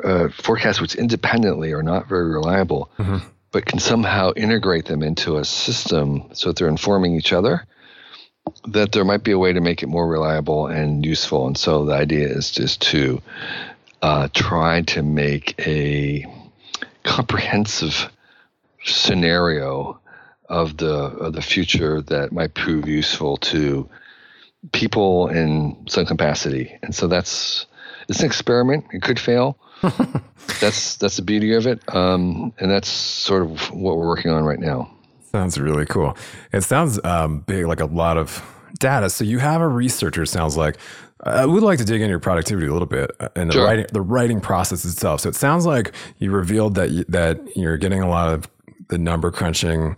uh, 0.04 0.30
forecasts, 0.30 0.82
which 0.82 0.96
independently 0.96 1.74
are 1.74 1.84
not 1.84 2.10
very 2.10 2.32
reliable, 2.32 2.89
mm-hmm 2.98 3.17
but 3.52 3.65
can 3.65 3.80
somehow 3.80 4.32
integrate 4.36 4.86
them 4.86 5.04
into 5.04 5.38
a 5.38 5.46
system 5.46 6.30
so 6.34 6.50
that 6.50 6.58
they're 6.58 6.67
informing 6.67 7.15
each 7.15 7.34
other, 7.34 7.65
that 8.67 8.91
there 8.91 9.06
might 9.06 9.24
be 9.24 9.32
a 9.32 9.38
way 9.38 9.54
to 9.54 9.62
make 9.62 9.84
it 9.84 9.88
more 9.88 10.08
reliable 10.08 10.67
and 10.67 11.06
useful. 11.06 11.48
And 11.48 11.58
so 11.58 11.86
the 11.86 11.94
idea 11.94 12.28
is 12.28 12.52
just 12.52 12.82
to 12.84 13.22
uh, 14.02 14.30
try 14.34 14.82
to 14.82 15.04
make 15.04 15.56
a 15.60 16.26
comprehensive 17.04 18.10
scenario 18.84 20.00
of 20.52 20.78
the 20.78 20.94
of 20.94 21.34
the 21.34 21.42
future 21.42 22.02
that 22.02 22.32
might 22.32 22.54
prove 22.54 22.88
useful 22.88 23.38
to 23.38 23.90
people 24.74 25.28
in 25.30 25.76
some 25.88 26.06
capacity. 26.06 26.78
And 26.84 26.94
so 26.94 27.08
that's 27.08 27.66
it's 28.10 28.20
an 28.20 28.26
experiment. 28.26 28.86
It 28.92 29.02
could 29.02 29.20
fail. 29.20 29.58
that's 30.60 30.98
that's 30.98 31.16
the 31.16 31.22
beauty 31.24 31.54
of 31.54 31.66
it, 31.66 31.82
um, 31.96 32.54
and 32.60 32.70
that's 32.70 32.90
sort 32.90 33.42
of 33.42 33.72
what 33.72 33.98
we're 33.98 34.08
working 34.08 34.30
on 34.30 34.44
right 34.44 34.60
now. 34.60 34.92
Sounds 35.32 35.60
really 35.60 35.86
cool. 35.86 36.16
It 36.52 36.62
sounds 36.62 37.04
um, 37.04 37.40
big, 37.40 37.66
like 37.66 37.80
a 37.80 37.86
lot 37.86 38.18
of 38.18 38.44
data. 38.80 39.10
So 39.10 39.24
you 39.24 39.40
have 39.40 39.62
a 39.62 39.68
researcher. 39.68 40.26
Sounds 40.26 40.58
like 40.58 40.78
I 41.24 41.46
would 41.46 41.64
like 41.64 41.80
to 41.80 41.86
dig 41.86 42.02
into 42.02 42.10
your 42.10 42.20
productivity 42.20 42.68
a 42.68 42.74
little 42.74 42.88
bit 42.88 43.12
and 43.36 43.38
uh, 43.38 43.46
the 43.46 43.52
sure. 43.54 43.66
writing 43.66 43.86
the 43.92 44.02
writing 44.02 44.42
process 44.42 44.86
itself. 44.86 45.22
So 45.22 45.30
it 45.30 45.36
sounds 45.36 45.66
like 45.66 45.94
you 46.20 46.32
revealed 46.32 46.76
that 46.76 46.92
you, 46.92 47.06
that 47.10 47.40
you're 47.56 47.78
getting 47.78 48.02
a 48.02 48.10
lot 48.10 48.34
of 48.34 48.50
the 48.90 48.98
number 48.98 49.32
crunching 49.32 49.98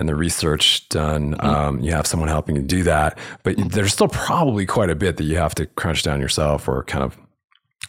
and 0.00 0.08
the 0.08 0.16
research 0.16 0.88
done. 0.88 1.34
Mm-hmm. 1.34 1.46
Um, 1.46 1.80
you 1.80 1.92
have 1.92 2.06
someone 2.06 2.28
helping 2.28 2.56
you 2.56 2.62
do 2.62 2.82
that, 2.84 3.18
but 3.44 3.56
there's 3.70 3.92
still 3.92 4.08
probably 4.08 4.66
quite 4.66 4.90
a 4.90 4.96
bit 4.96 5.18
that 5.18 5.24
you 5.24 5.36
have 5.36 5.54
to 5.56 5.66
crunch 5.66 6.02
down 6.02 6.20
yourself 6.20 6.66
or 6.66 6.82
kind 6.84 7.04
of 7.04 7.16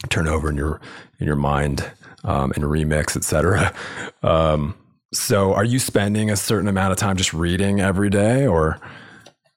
turn 0.10 0.28
over 0.28 0.50
in 0.50 0.58
your 0.58 0.82
in 1.19 1.26
your 1.26 1.36
mind 1.36 1.89
um, 2.24 2.52
and 2.56 2.65
remix, 2.65 3.17
etc. 3.17 3.74
Um, 4.24 4.76
So, 5.13 5.54
are 5.54 5.63
you 5.63 5.80
spending 5.80 6.30
a 6.30 6.38
certain 6.38 6.67
amount 6.67 6.91
of 6.91 6.97
time 6.97 7.17
just 7.17 7.34
reading 7.34 7.82
every 7.82 8.10
day, 8.10 8.45
or? 8.45 8.80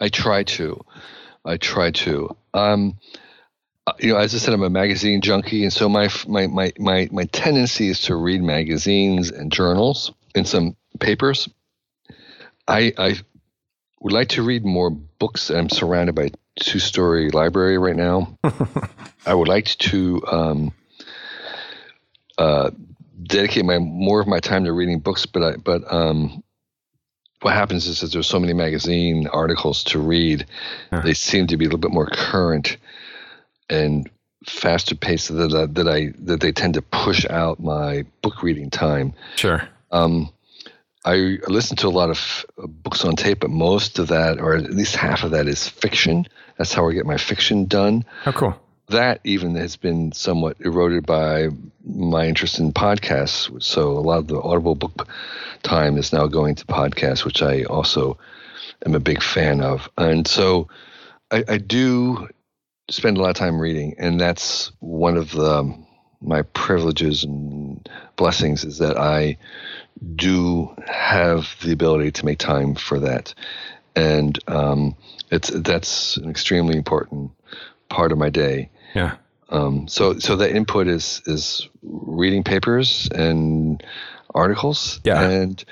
I 0.01 0.09
try 0.09 0.43
to. 0.43 0.83
I 1.45 1.59
try 1.59 1.90
to. 1.90 2.35
Um, 2.55 2.99
uh, 3.87 3.93
you 4.01 4.12
know, 4.12 4.19
as 4.19 4.35
I 4.35 4.38
said, 4.38 4.55
I'm 4.55 4.62
a 4.62 4.71
magazine 4.71 5.21
junkie, 5.21 5.62
and 5.62 5.73
so 5.73 5.88
my 5.88 6.09
my 6.27 6.47
my 6.47 6.73
my 6.79 7.09
my 7.12 7.25
tendency 7.27 7.88
is 7.88 8.01
to 8.03 8.17
read 8.17 8.43
magazines 8.43 9.31
and 9.31 9.53
journals 9.53 10.12
and 10.35 10.49
some 10.49 10.77
papers. 10.99 11.49
I 12.66 12.92
I 12.96 13.16
would 14.00 14.12
like 14.12 14.31
to 14.31 14.42
read 14.42 14.64
more 14.64 14.90
books. 14.90 15.50
I'm 15.50 15.70
surrounded 15.70 16.14
by 16.14 16.24
a 16.24 16.31
two-story 16.61 17.31
library 17.31 17.79
right 17.79 17.96
now. 17.96 18.38
I 19.27 19.35
would 19.35 19.48
like 19.48 19.66
to 19.66 20.22
um, 20.31 20.72
uh, 22.37 22.70
dedicate 23.22 23.64
my 23.64 23.79
more 23.79 24.20
of 24.20 24.27
my 24.27 24.40
time 24.40 24.64
to 24.64 24.72
reading 24.72 25.00
books, 25.00 25.27
but 25.27 25.42
I 25.42 25.57
but 25.57 25.90
um, 25.92 26.42
what 27.40 27.55
happens 27.55 27.87
is 27.87 28.00
that 28.00 28.12
there's 28.12 28.27
so 28.27 28.40
many 28.40 28.53
magazine 28.53 29.27
articles 29.27 29.85
to 29.85 29.98
read, 29.98 30.46
huh. 30.90 31.00
they 31.03 31.14
seem 31.14 31.46
to 31.48 31.57
be 31.57 31.64
a 31.64 31.68
little 31.68 31.79
bit 31.79 31.92
more 31.92 32.07
current 32.07 32.79
and 33.68 34.11
faster 34.46 34.94
paced 34.94 35.29
that 35.29 35.74
that 35.74 35.88
I 35.88 36.12
that 36.18 36.40
they 36.40 36.53
tend 36.53 36.74
to 36.74 36.83
push 36.83 37.27
out 37.27 37.61
my 37.61 38.05
book 38.22 38.42
reading 38.42 38.70
time. 38.70 39.14
Sure. 39.37 39.66
Um, 39.90 40.31
I 41.05 41.38
listen 41.49 41.77
to 41.79 41.88
a 41.88 41.90
lot 41.90 42.11
of 42.11 42.47
uh, 42.62 42.67
books 42.67 43.05
on 43.05 43.17
tape, 43.17 43.40
but 43.40 43.51
most 43.51 43.99
of 43.99 44.09
that, 44.09 44.40
or 44.40 44.57
at 44.57 44.71
least 44.71 44.97
half 44.97 45.23
of 45.23 45.33
that, 45.33 45.47
is 45.47 45.69
fiction. 45.69 46.27
That's 46.57 46.73
how 46.73 46.88
I 46.88 46.93
get 46.93 47.05
my 47.05 47.19
fiction 47.19 47.67
done. 47.67 48.05
Oh, 48.27 48.33
cool 48.33 48.59
that 48.88 49.21
even 49.25 49.55
has 49.55 49.77
been 49.77 50.12
somewhat 50.12 50.57
eroded 50.61 51.07
by 51.07 51.49
my 51.85 52.27
interest 52.27 52.59
in 52.59 52.73
podcasts. 52.73 53.62
So 53.62 53.93
a 53.93 54.01
lot 54.01 54.19
of 54.19 54.29
the 54.29 54.40
audible 54.40 54.75
book 54.75 55.09
time 55.62 55.97
is 55.97 56.12
now 56.12 56.27
going 56.27 56.55
to 56.57 56.67
podcasts, 56.67 57.25
which 57.25 57.43
I 57.43 57.64
also 57.64 58.19
am 58.85 58.95
a 58.95 59.01
big 59.01 59.23
fan 59.23 59.62
of. 59.62 59.88
And 59.97 60.27
so 60.27 60.69
I, 61.31 61.45
I 61.49 61.59
do 61.59 62.29
spend 62.90 63.17
a 63.17 63.23
lot 63.23 63.31
of 63.31 63.37
time 63.37 63.59
reading, 63.59 63.95
and 63.99 64.21
that's 64.21 64.73
one 64.81 65.17
of 65.17 65.33
the 65.33 65.83
my 66.21 66.40
privileges 66.40 67.23
and 67.25 67.87
blessings 68.17 68.64
is 68.64 68.79
that 68.79 68.97
I 68.97 69.37
do 70.17 70.75
have 70.87 71.57
the 71.63 71.73
ability 71.73 72.13
to 72.13 72.25
make 72.25 72.39
time 72.39 72.75
for 72.75 73.01
that, 73.01 73.35
and 73.95 74.39
um, 74.49 74.97
it's 75.31 75.51
that's 75.51 76.17
an 76.17 76.31
extremely 76.31 76.77
important 76.77 77.31
part 77.89 78.13
of 78.13 78.19
my 78.19 78.31
day. 78.31 78.71
Yeah. 78.95 79.17
Um, 79.51 79.89
so 79.89 80.19
so 80.19 80.37
the 80.37 80.53
input 80.53 80.89
is 80.89 81.23
is 81.27 81.69
reading 81.83 82.45
papers 82.45 83.09
and 83.15 83.83
articles. 84.35 85.01
Yeah. 85.05 85.23
And 85.23 85.65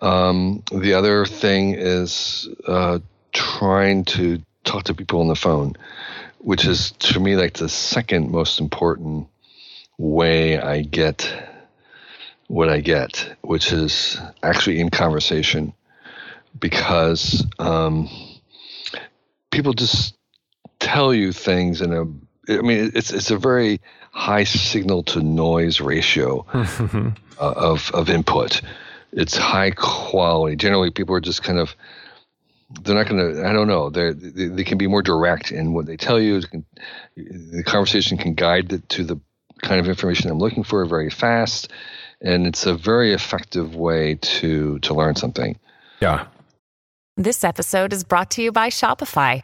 um, 0.00 0.62
the 0.72 0.94
other 0.94 1.26
thing 1.26 1.74
is 1.74 2.48
uh, 2.66 3.00
trying 3.32 4.04
to 4.04 4.42
talk 4.64 4.84
to 4.84 4.94
people 4.94 5.20
on 5.20 5.28
the 5.28 5.36
phone, 5.36 5.74
which 6.38 6.66
is 6.66 6.92
to 6.92 7.20
me 7.20 7.36
like 7.36 7.54
the 7.54 7.68
second 7.68 8.30
most 8.30 8.60
important 8.60 9.28
way 9.98 10.58
I 10.58 10.82
get 10.82 11.32
what 12.48 12.68
I 12.68 12.80
get, 12.80 13.36
which 13.42 13.72
is 13.72 14.18
actually 14.42 14.80
in 14.80 14.90
conversation, 14.90 15.72
because 16.58 17.44
um, 17.58 18.08
people 19.50 19.72
just 19.72 20.16
tell 20.78 21.12
you 21.12 21.32
things 21.32 21.80
in 21.80 21.92
a 21.92 22.06
I 22.48 22.62
mean, 22.62 22.92
it's 22.94 23.12
it's 23.12 23.30
a 23.30 23.38
very 23.38 23.80
high 24.12 24.44
signal 24.44 25.02
to 25.04 25.20
noise 25.20 25.80
ratio 25.80 26.46
uh, 26.52 27.12
of 27.38 27.90
of 27.92 28.08
input. 28.08 28.60
It's 29.12 29.36
high 29.36 29.70
quality. 29.70 30.56
Generally, 30.56 30.92
people 30.92 31.14
are 31.14 31.20
just 31.20 31.42
kind 31.42 31.58
of 31.58 31.74
they're 32.82 32.94
not 32.94 33.08
going 33.08 33.34
to. 33.34 33.46
I 33.46 33.52
don't 33.52 33.68
know. 33.68 33.90
They 33.90 34.12
they 34.12 34.64
can 34.64 34.78
be 34.78 34.86
more 34.86 35.02
direct 35.02 35.50
in 35.50 35.72
what 35.72 35.86
they 35.86 35.96
tell 35.96 36.20
you. 36.20 36.40
Can, 36.42 36.64
the 37.16 37.62
conversation 37.64 38.18
can 38.18 38.34
guide 38.34 38.72
it 38.72 38.88
to 38.90 39.04
the 39.04 39.20
kind 39.62 39.80
of 39.80 39.88
information 39.88 40.30
I'm 40.30 40.38
looking 40.38 40.64
for 40.64 40.84
very 40.84 41.10
fast, 41.10 41.72
and 42.20 42.46
it's 42.46 42.66
a 42.66 42.74
very 42.74 43.12
effective 43.12 43.74
way 43.74 44.16
to 44.16 44.78
to 44.80 44.94
learn 44.94 45.16
something. 45.16 45.58
Yeah. 46.00 46.26
This 47.16 47.44
episode 47.44 47.92
is 47.92 48.04
brought 48.04 48.30
to 48.32 48.42
you 48.42 48.52
by 48.52 48.68
Shopify. 48.68 49.42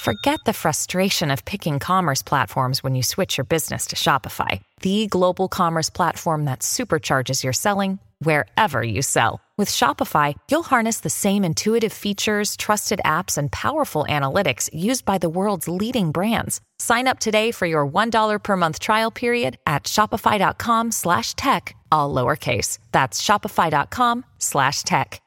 Forget 0.00 0.40
the 0.44 0.52
frustration 0.52 1.30
of 1.30 1.44
picking 1.46 1.78
commerce 1.78 2.22
platforms 2.22 2.82
when 2.82 2.94
you 2.94 3.02
switch 3.02 3.38
your 3.38 3.46
business 3.46 3.86
to 3.86 3.96
Shopify, 3.96 4.60
the 4.82 5.06
global 5.06 5.48
commerce 5.48 5.88
platform 5.88 6.44
that 6.44 6.60
supercharges 6.60 7.42
your 7.42 7.54
selling 7.54 7.98
wherever 8.18 8.82
you 8.82 9.00
sell. 9.00 9.40
With 9.56 9.70
Shopify, 9.70 10.34
you'll 10.50 10.62
harness 10.62 11.00
the 11.00 11.08
same 11.08 11.42
intuitive 11.42 11.94
features, 11.94 12.56
trusted 12.58 13.00
apps, 13.06 13.38
and 13.38 13.50
powerful 13.50 14.04
analytics 14.06 14.68
used 14.70 15.06
by 15.06 15.16
the 15.16 15.30
world's 15.30 15.66
leading 15.66 16.12
brands. 16.12 16.60
Sign 16.78 17.08
up 17.08 17.20
today 17.20 17.52
for 17.52 17.64
your 17.64 17.88
$1 17.88 18.42
per 18.42 18.56
month 18.56 18.80
trial 18.80 19.10
period 19.10 19.56
at 19.66 19.84
shopify.com 19.84 20.90
slash 20.92 21.32
tech, 21.34 21.74
all 21.90 22.12
lowercase. 22.12 22.78
That's 22.92 23.22
shopify.com 23.22 24.26
slash 24.38 24.82
tech. 24.82 25.22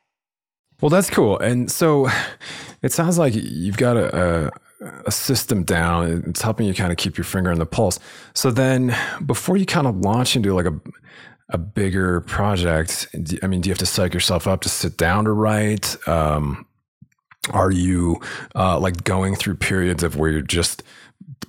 Well, 0.82 0.90
that's 0.90 1.10
cool. 1.10 1.40
And 1.40 1.72
so 1.72 2.08
it 2.82 2.92
sounds 2.92 3.18
like 3.18 3.34
you've 3.36 3.78
got 3.78 3.98
a, 3.98 4.52
a, 4.82 4.92
a, 5.08 5.12
system 5.12 5.64
down. 5.64 6.24
It's 6.28 6.42
helping 6.42 6.68
you 6.68 6.74
kind 6.74 6.92
of 6.92 6.98
keep 6.98 7.18
your 7.18 7.26
finger 7.26 7.52
on 7.52 7.60
the 7.60 7.66
pulse. 7.66 8.00
So 8.34 8.52
then 8.52 8.96
before 9.26 9.58
you 9.58 9.66
kind 9.66 9.88
of 9.88 9.98
launch 9.98 10.36
into 10.36 10.54
like 10.54 10.68
a, 10.68 10.80
a 11.50 11.58
bigger 11.58 12.22
project, 12.22 13.08
I 13.42 13.48
mean, 13.48 13.62
do 13.62 13.70
you 13.70 13.72
have 13.72 13.80
to 13.80 13.86
psych 13.86 14.14
yourself 14.14 14.48
up 14.48 14.62
to 14.62 14.70
sit 14.70 14.98
down 14.98 15.26
to 15.26 15.32
write? 15.32 15.96
Um, 16.08 16.66
are 17.52 17.72
you 17.72 18.22
uh, 18.56 18.80
like 18.80 19.04
going 19.04 19.36
through 19.36 19.56
periods 19.56 20.04
of 20.04 20.16
where 20.16 20.30
you're 20.30 20.42
just 20.42 20.84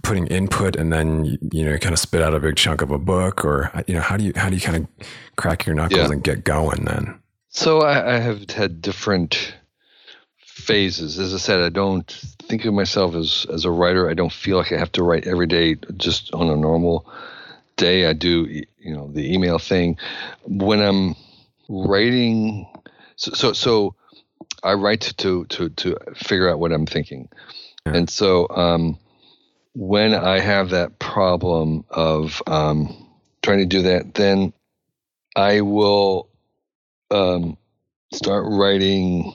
putting 0.03 0.27
input 0.29 0.77
and 0.77 0.93
then 0.93 1.39
you 1.53 1.65
know 1.65 1.77
kind 1.77 1.93
of 1.93 1.99
spit 1.99 2.23
out 2.23 2.35
a 2.35 2.41
big 2.41 2.57
chunk 2.57 2.81
of 2.81 2.91
a 2.91 2.99
book 2.99 3.45
or 3.45 3.71
you 3.87 3.93
know 3.93 4.01
how 4.01 4.17
do 4.17 4.25
you 4.25 4.33
how 4.35 4.49
do 4.49 4.55
you 4.55 4.61
kind 4.61 4.77
of 4.77 5.07
crack 5.37 5.67
your 5.67 5.75
knuckles 5.75 5.99
yeah. 5.99 6.13
and 6.13 6.25
get 6.25 6.45
going 6.45 6.85
then 6.85 7.21
so 7.51 7.81
I, 7.81 8.15
I, 8.15 8.19
have 8.19 8.49
had 8.51 8.81
different 8.81 9.53
phases. 10.61 11.19
As 11.19 11.35
I 11.35 11.39
said, 11.39 11.61
I 11.61 11.69
don't 11.69 12.09
think 12.43 12.65
of 12.65 12.73
myself 12.73 13.15
as 13.17 13.45
as 13.53 13.65
a 13.65 13.71
writer. 13.71 14.09
I 14.09 14.15
don't 14.15 14.33
feel 14.33 14.57
like 14.57 14.73
I 14.73 14.79
have 14.79 14.93
to 14.93 15.03
write 15.03 15.27
every 15.27 15.49
day. 15.49 15.77
Just 15.97 16.33
on 16.33 16.49
a 16.49 16.57
normal 16.57 17.11
day, 17.81 18.07
I 18.07 18.13
do 18.13 18.47
you 18.47 18.95
know 18.95 19.11
the 19.13 19.33
email 19.33 19.59
thing. 19.59 19.99
When 20.45 20.81
I'm 20.81 21.17
writing, 21.69 22.69
so 23.17 23.33
so, 23.33 23.53
so 23.53 23.95
I 24.63 24.75
write 24.75 25.01
to 25.19 25.45
to 25.47 25.69
to 25.71 25.97
figure 26.15 26.49
out 26.49 26.61
what 26.61 26.73
I'm 26.73 26.87
thinking, 26.87 27.29
yeah. 27.87 27.95
and 27.97 28.11
so 28.11 28.47
um, 28.51 28.99
when 29.75 30.15
I 30.15 30.41
have 30.41 30.71
that 30.71 30.99
problem 30.99 31.85
of 31.91 32.43
um, 32.47 33.09
trying 33.43 33.59
to 33.59 33.67
do 33.67 33.83
that, 33.83 34.15
then 34.15 34.53
I 35.37 35.61
will 35.63 36.29
um, 37.11 37.57
start 38.13 38.45
writing, 38.47 39.33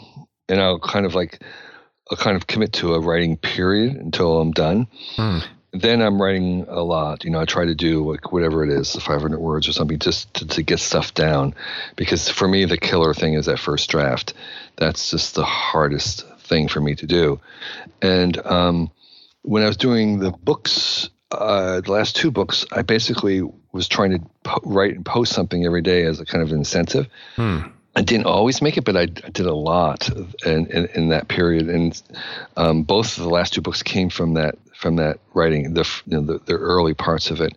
and 0.49 0.61
I'll 0.61 0.79
kind 0.79 1.05
of 1.05 1.15
like, 1.15 1.41
I'll 2.11 2.17
kind 2.17 2.35
of 2.35 2.47
commit 2.47 2.73
to 2.73 2.93
a 2.93 2.99
writing 2.99 3.37
period 3.37 3.95
until 3.95 4.39
I'm 4.39 4.51
done. 4.51 4.87
Hmm. 5.15 5.39
Then 5.79 6.01
I'm 6.01 6.21
writing 6.21 6.65
a 6.67 6.81
lot. 6.81 7.23
You 7.23 7.31
know, 7.31 7.39
I 7.39 7.45
try 7.45 7.65
to 7.65 7.75
do 7.75 8.09
like 8.09 8.31
whatever 8.31 8.63
it 8.63 8.69
is, 8.69 8.95
500 8.95 9.39
words 9.39 9.67
or 9.67 9.73
something, 9.73 9.99
just 9.99 10.33
to, 10.35 10.47
to 10.47 10.63
get 10.63 10.79
stuff 10.79 11.13
down. 11.13 11.53
Because 11.95 12.29
for 12.29 12.47
me, 12.47 12.65
the 12.65 12.77
killer 12.77 13.13
thing 13.13 13.33
is 13.33 13.45
that 13.47 13.59
first 13.59 13.89
draft. 13.89 14.33
That's 14.77 15.11
just 15.11 15.35
the 15.35 15.45
hardest 15.45 16.25
thing 16.39 16.67
for 16.67 16.79
me 16.79 16.95
to 16.95 17.05
do. 17.05 17.39
And 18.01 18.37
um, 18.45 18.91
when 19.41 19.63
I 19.63 19.67
was 19.67 19.77
doing 19.77 20.19
the 20.19 20.31
books, 20.31 21.09
uh, 21.31 21.81
the 21.81 21.91
last 21.91 22.15
two 22.15 22.31
books, 22.31 22.65
I 22.71 22.81
basically 22.81 23.41
was 23.71 23.87
trying 23.87 24.11
to 24.11 24.19
po- 24.43 24.61
write 24.63 24.95
and 24.95 25.05
post 25.05 25.33
something 25.33 25.65
every 25.65 25.81
day 25.81 26.05
as 26.05 26.19
a 26.19 26.25
kind 26.25 26.43
of 26.43 26.51
incentive. 26.51 27.07
Hmm. 27.35 27.59
I 27.97 28.01
didn't 28.01 28.25
always 28.25 28.61
make 28.61 28.77
it, 28.77 28.83
but 28.83 28.97
I, 28.97 29.03
I 29.03 29.29
did 29.29 29.45
a 29.45 29.55
lot 29.55 30.09
in, 30.45 30.67
in, 30.67 30.85
in 30.87 31.09
that 31.09 31.29
period. 31.29 31.69
And 31.69 32.01
um, 32.57 32.83
both 32.83 33.17
of 33.17 33.23
the 33.23 33.29
last 33.29 33.53
two 33.53 33.61
books 33.61 33.83
came 33.83 34.09
from 34.09 34.33
that 34.33 34.57
from 34.77 34.97
that 34.97 35.19
writing, 35.33 35.73
the 35.73 35.87
you 36.05 36.19
know, 36.19 36.25
the, 36.25 36.39
the, 36.45 36.53
early 36.53 36.93
parts 36.93 37.31
of 37.31 37.41
it. 37.41 37.55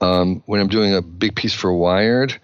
Um, 0.00 0.42
when 0.46 0.60
I'm 0.60 0.68
doing 0.68 0.94
a 0.94 1.02
big 1.02 1.34
piece 1.34 1.54
for 1.54 1.72
Wired, 1.72 2.38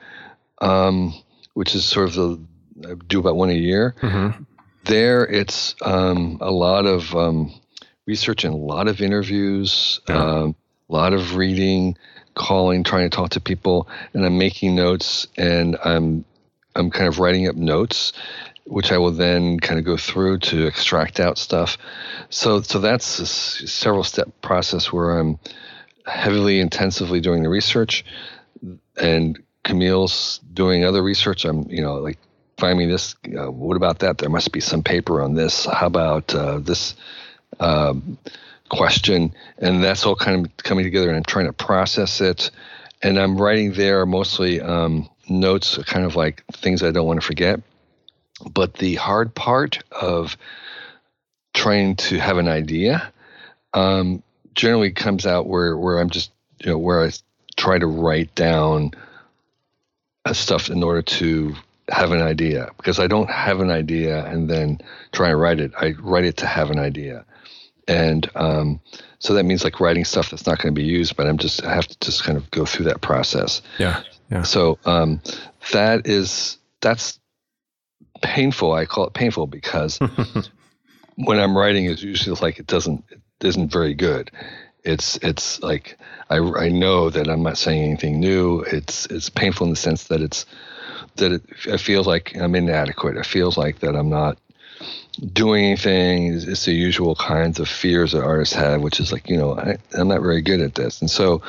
um, 0.61 1.15
which 1.55 1.75
is 1.75 1.85
sort 1.85 2.09
of 2.09 2.15
the 2.15 2.41
I 2.85 2.95
do 3.07 3.21
about 3.21 3.37
one 3.37 3.51
a 3.51 3.55
year. 3.55 3.95
Mm-hmm. 4.01 4.43
There, 4.85 5.25
it's 5.27 5.75
um, 5.83 6.39
a 6.41 6.51
lot 6.51 6.87
of 6.87 7.15
um, 7.15 7.53
research 8.07 8.45
and 8.45 8.55
a 8.55 8.57
lot 8.57 8.89
of 8.89 9.01
interviews, 9.01 10.01
yeah. 10.09 10.17
um, 10.17 10.57
a 10.89 10.93
lot 10.93 11.13
of 11.13 11.37
reading, 11.37 11.97
calling, 12.35 12.85
trying 12.85 13.09
to 13.11 13.17
talk 13.17 13.31
to 13.31 13.41
people, 13.41 13.89
and 14.13 14.25
I'm 14.25 14.39
making 14.39 14.77
notes 14.77 15.27
and 15.37 15.77
I'm 15.83 16.25
I'm 16.77 16.91
kind 16.91 17.09
of 17.09 17.19
writing 17.19 17.49
up 17.49 17.57
notes, 17.57 18.12
which 18.65 18.93
I 18.93 18.99
will 18.99 19.12
then 19.12 19.59
kind 19.59 19.79
of 19.79 19.85
go 19.85 19.97
through 19.97 20.39
to 20.39 20.67
extract 20.67 21.21
out 21.21 21.39
stuff. 21.39 21.79
So 22.31 22.61
so 22.62 22.79
that's 22.79 23.19
a 23.19 23.27
several 23.27 24.05
step 24.05 24.29
process 24.43 24.93
where 24.93 25.19
I'm 25.19 25.39
heavily 26.07 26.61
intensively 26.61 27.21
doing 27.21 27.43
the 27.43 27.49
research 27.49 28.05
and 28.97 29.39
Camille's 29.65 30.41
doing 30.53 30.85
other 30.85 31.03
research. 31.03 31.45
I'm, 31.45 31.69
you 31.69 31.83
know, 31.83 31.95
like 31.95 32.19
find 32.57 32.79
me 32.79 32.87
this. 32.87 33.17
Uh, 33.27 33.51
what 33.51 33.77
about 33.77 33.99
that? 34.01 34.19
There 34.19 34.31
must 34.31 34.53
be 34.53 34.61
some 34.61 34.83
paper 34.83 35.21
on 35.21 35.35
this. 35.35 35.67
How 35.67 35.87
about 35.87 36.35
uh, 36.35 36.59
this 36.61 36.95
um, 37.59 38.19
question? 38.69 39.35
And 39.59 39.83
that's 39.83 40.07
all 40.07 40.17
kind 40.17 40.47
of 40.47 40.57
coming 40.59 40.85
together, 40.85 41.09
and 41.09 41.17
I'm 41.17 41.25
trying 41.25 41.47
to 41.47 41.53
process 41.53 42.21
it. 42.21 42.51
And 43.03 43.19
I'm 43.19 43.37
writing 43.37 43.73
there 43.73 44.07
mostly 44.07 44.61
um, 44.61 45.09
notes, 45.29 45.79
are 45.79 45.85
kind 45.85 46.05
of 46.05 46.17
like 46.17 46.45
things 46.53 46.83
I 46.83 46.91
don't 46.91 47.07
want 47.07 47.21
to 47.21 47.27
forget. 47.27 47.61
But 48.51 48.75
the 48.75 48.97
hard 48.97 49.35
part 49.35 49.83
of 49.91 50.37
trying 51.55 51.97
to 51.97 52.19
have 52.19 52.37
an 52.37 52.49
idea 52.49 53.12
um, 53.73 54.23
generally 54.55 54.91
comes 54.91 55.27
out 55.27 55.47
where 55.47 55.77
where 55.77 55.99
I'm 55.99 56.11
just 56.11 56.31
you 56.62 56.71
know 56.71 56.79
where 56.79 57.05
I 57.05 57.11
try 57.57 57.79
to 57.79 57.87
write 57.87 58.35
down 58.35 58.93
stuff 60.33 60.69
in 60.69 60.83
order 60.83 61.03
to 61.03 61.55
have 61.89 62.11
an 62.11 62.21
idea 62.21 62.71
because 62.77 62.99
I 62.99 63.07
don't 63.07 63.31
have 63.31 63.61
an 63.61 63.71
idea 63.71 64.25
and 64.27 64.51
then 64.51 64.81
try 65.12 65.31
and 65.31 65.41
write 65.41 65.61
it. 65.61 65.73
I 65.79 65.95
write 66.01 66.25
it 66.25 66.39
to 66.39 66.47
have 66.47 66.71
an 66.71 66.79
idea, 66.79 67.25
and 67.87 68.29
um, 68.35 68.81
so 69.19 69.35
that 69.35 69.45
means 69.45 69.65
like 69.65 69.81
writing 69.81 70.05
stuff 70.05 70.31
that's 70.31 70.47
not 70.47 70.59
going 70.59 70.75
to 70.75 70.81
be 70.81 70.87
used. 70.87 71.17
But 71.17 71.27
I'm 71.27 71.39
just 71.39 71.65
I 71.65 71.75
have 71.75 71.87
to 71.87 71.99
just 72.01 72.25
kind 72.25 72.37
of 72.37 72.51
go 72.51 72.65
through 72.65 72.87
that 72.87 73.01
process. 73.01 73.62
Yeah, 73.79 74.03
yeah. 74.31 74.43
So 74.43 74.79
um, 74.85 75.21
that 75.73 76.07
is 76.07 76.59
that's 76.81 77.19
painful. 78.23 78.73
I 78.73 78.87
call 78.87 79.07
it 79.07 79.15
painful 79.15 79.47
because 79.47 79.99
when 81.17 81.39
I'm 81.39 81.57
writing, 81.57 81.87
it's 81.87 82.03
usually 82.03 82.39
like 82.41 82.59
it 82.59 82.67
doesn't 82.67 83.05
it 83.11 83.21
isn't 83.43 83.73
very 83.73 83.95
good. 83.95 84.31
It's 84.85 85.17
it's 85.19 85.61
like 85.62 85.99
I, 86.31 86.39
I 86.39 86.69
know 86.69 87.11
that 87.11 87.29
I'm 87.29 87.43
not 87.43 87.59
saying 87.59 87.83
anything 87.83 88.21
new. 88.21 88.61
It's 88.61 89.07
it's 89.07 89.31
painful 89.31 89.67
in 89.67 89.71
the 89.71 89.77
sense 89.77 90.05
that 90.05 90.21
it's 90.21 90.47
that 91.17 91.33
it, 91.33 91.43
it 91.67 91.79
feels 91.79 92.07
like 92.07 92.37
I'm 92.37 92.55
inadequate. 92.55 93.17
It 93.17 93.27
feels 93.27 93.57
like 93.57 93.81
that 93.81 93.97
I'm 93.97 94.11
not 94.11 94.39
doing 95.33 95.65
anything. 95.65 96.35
It's, 96.35 96.45
it's 96.45 96.65
the 96.67 96.73
usual 96.73 97.15
kinds 97.15 97.59
of 97.59 97.69
fears 97.69 98.12
that 98.12 98.23
artists 98.23 98.55
have, 98.55 98.81
which 98.81 99.01
is 99.01 99.12
like 99.12 99.29
you 99.29 99.37
know 99.37 99.59
I, 99.59 99.79
I'm 99.95 100.09
not 100.09 100.23
very 100.23 100.43
good 100.43 100.61
at 100.61 100.75
this, 100.75 101.01
and 101.01 101.11
so 101.11 101.43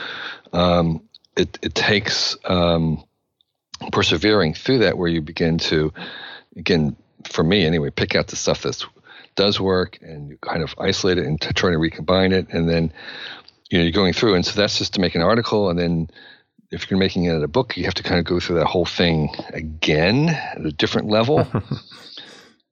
um, 0.54 1.02
it 1.38 1.60
it 1.62 1.76
takes 1.76 2.36
um, 2.46 3.04
persevering 3.92 4.54
through 4.54 4.80
that 4.80 4.98
where 4.98 5.10
you 5.10 5.22
begin 5.22 5.58
to 5.58 5.94
again 6.56 6.96
for 7.26 7.44
me 7.44 7.66
anyway 7.66 7.90
pick 7.90 8.16
out 8.16 8.28
the 8.28 8.36
stuff 8.36 8.64
that 8.64 8.84
does 9.36 9.60
work 9.60 10.00
and 10.02 10.30
you 10.30 10.38
kind 10.42 10.64
of 10.64 10.74
isolate 10.80 11.18
it 11.18 11.26
and 11.26 11.40
to 11.42 11.54
try 11.54 11.70
to 11.70 11.78
recombine 11.78 12.32
it. 12.32 12.48
And 12.50 12.68
then 12.68 12.92
you 13.70 13.78
know 13.78 13.84
you're 13.84 13.92
going 13.92 14.14
through 14.14 14.36
and 14.36 14.46
so 14.46 14.60
that's 14.60 14.78
just 14.78 14.96
to 14.96 15.02
make 15.02 15.16
an 15.16 15.22
article. 15.22 15.70
And 15.70 15.80
then 15.80 16.10
if 16.72 16.90
you're 16.90 17.00
making 17.00 17.26
it 17.26 17.42
a 17.42 17.48
book 17.48 17.78
you 17.78 17.86
have 17.86 17.94
to 17.94 18.04
kind 18.04 18.20
of 18.20 18.26
go 18.26 18.40
through 18.40 18.58
that 18.58 18.68
whole 18.68 18.86
thing 18.86 19.30
again 19.54 20.30
at 20.30 20.66
a 20.66 20.72
different 20.72 21.08
level. 21.08 21.48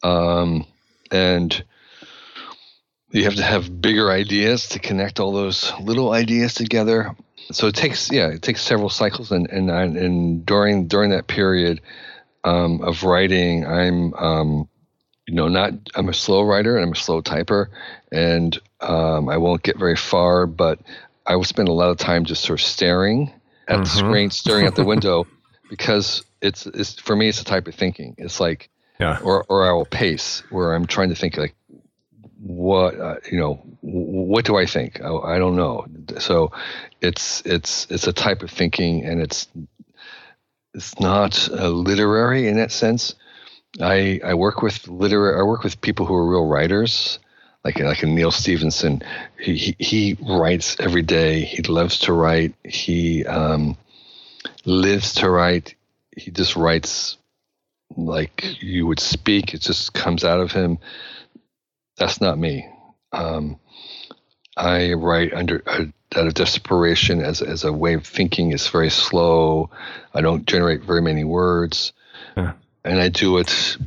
Um, 0.04 0.68
and 1.10 1.64
you 3.10 3.24
have 3.24 3.36
to 3.36 3.44
have 3.44 3.82
bigger 3.82 4.12
ideas 4.12 4.70
to 4.70 4.80
connect 4.80 5.20
all 5.20 5.32
those 5.32 5.74
little 5.80 6.12
ideas 6.12 6.54
together 6.54 7.16
so 7.52 7.68
it 7.68 7.76
takes 7.76 8.12
yeah 8.12 8.28
it 8.28 8.42
takes 8.42 8.62
several 8.62 8.90
cycles 8.90 9.32
and 9.32 9.48
and 9.50 9.70
and 9.70 10.46
during 10.46 10.88
during 10.88 11.12
that 11.12 11.28
period 11.28 11.82
um, 12.44 12.82
of 12.82 13.04
writing 13.04 13.66
i'm 13.66 14.14
um, 14.16 14.68
you 15.28 15.36
know 15.36 15.48
not 15.48 15.74
i'm 15.96 16.10
a 16.10 16.14
slow 16.14 16.42
writer 16.42 16.76
and 16.76 16.86
i'm 16.86 16.94
a 16.94 16.96
slow 16.96 17.22
typer 17.22 17.68
and 18.12 18.60
um, 18.82 19.30
i 19.30 19.38
won't 19.38 19.64
get 19.64 19.78
very 19.78 19.96
far 19.96 20.46
but 20.46 20.80
i 21.26 21.36
will 21.36 21.44
spend 21.44 21.68
a 21.68 21.74
lot 21.74 21.90
of 21.90 21.98
time 21.98 22.26
just 22.26 22.44
sort 22.44 22.60
of 22.60 22.66
staring 22.66 23.32
at 23.68 23.76
mm-hmm. 23.76 23.84
the 23.84 23.90
screen 23.90 24.30
staring 24.30 24.66
at 24.66 24.76
the 24.76 24.86
window 24.86 25.26
because 25.70 26.24
it's, 26.42 26.68
it's 26.68 27.00
for 27.00 27.16
me 27.16 27.28
it's 27.28 27.42
a 27.42 27.46
type 27.46 27.68
of 27.68 27.76
thinking 27.76 28.16
it's 28.18 28.40
like 28.40 28.70
yeah 29.00 29.20
or 29.24 29.46
or 29.50 29.68
i 29.68 29.72
will 29.72 29.86
pace 29.86 30.44
where 30.50 30.74
i'm 30.74 30.86
trying 30.86 31.10
to 31.10 31.16
think 31.16 31.38
like 31.38 31.56
what 32.46 33.00
uh, 33.00 33.16
you 33.32 33.40
know 33.40 33.56
what 33.82 34.46
do 34.46 34.56
i 34.56 34.66
think 34.66 35.02
I, 35.02 35.14
I 35.16 35.40
don't 35.40 35.56
know 35.56 35.88
so 36.20 36.52
it's 37.02 37.42
it's 37.46 37.88
it's 37.90 38.08
a 38.08 38.14
type 38.14 38.44
of 38.44 38.52
thinking 38.52 39.04
and 39.04 39.22
it's 39.22 39.48
it's 40.74 41.00
not 41.00 41.50
uh, 41.50 41.70
literary 41.70 42.48
in 42.48 42.58
that 42.58 42.72
sense 42.72 43.16
I 43.82 44.22
I 44.24 44.34
work 44.36 44.62
with 44.62 44.88
literary 44.88 45.40
I 45.40 45.44
work 45.44 45.64
with 45.64 45.82
people 45.82 46.06
who 46.06 46.16
are 46.16 46.30
real 46.30 46.46
writers, 46.46 47.20
like 47.64 47.80
like 47.80 48.04
a 48.04 48.08
Neal 48.08 48.32
Stephenson. 48.32 49.02
He, 49.40 49.56
he, 49.56 49.76
he 49.80 50.18
writes 50.22 50.78
every 50.80 51.02
day. 51.02 51.42
He 51.42 51.62
loves 51.64 52.00
to 52.02 52.14
write. 52.14 52.56
He 52.64 53.26
um, 53.26 53.78
lives 54.66 55.14
to 55.16 55.30
write. 55.30 55.76
He 56.16 56.32
just 56.32 56.56
writes 56.56 57.18
like 57.98 58.62
you 58.62 58.88
would 58.88 59.00
speak. 59.00 59.54
It 59.54 59.62
just 59.62 59.94
comes 59.94 60.24
out 60.24 60.40
of 60.40 60.52
him. 60.52 60.78
That's 61.98 62.20
not 62.22 62.38
me. 62.38 62.68
Um, 63.12 63.60
I 64.58 64.94
write 64.94 65.34
under 65.34 65.62
uh, 65.66 65.86
out 66.16 66.28
of 66.28 66.34
desperation 66.34 67.22
as 67.22 67.42
as 67.42 67.64
a 67.64 67.74
way 67.74 67.94
of 67.94 68.06
thinking. 68.06 68.52
It's 68.52 68.70
very 68.70 68.90
slow. 68.90 69.70
I 70.14 70.22
don't 70.22 70.46
generate 70.46 70.84
very 70.84 71.02
many 71.02 71.24
words. 71.24 71.94
Yeah 72.36 72.54
and 72.86 73.00
I 73.02 73.10
do 73.10 73.38
it 73.40 73.78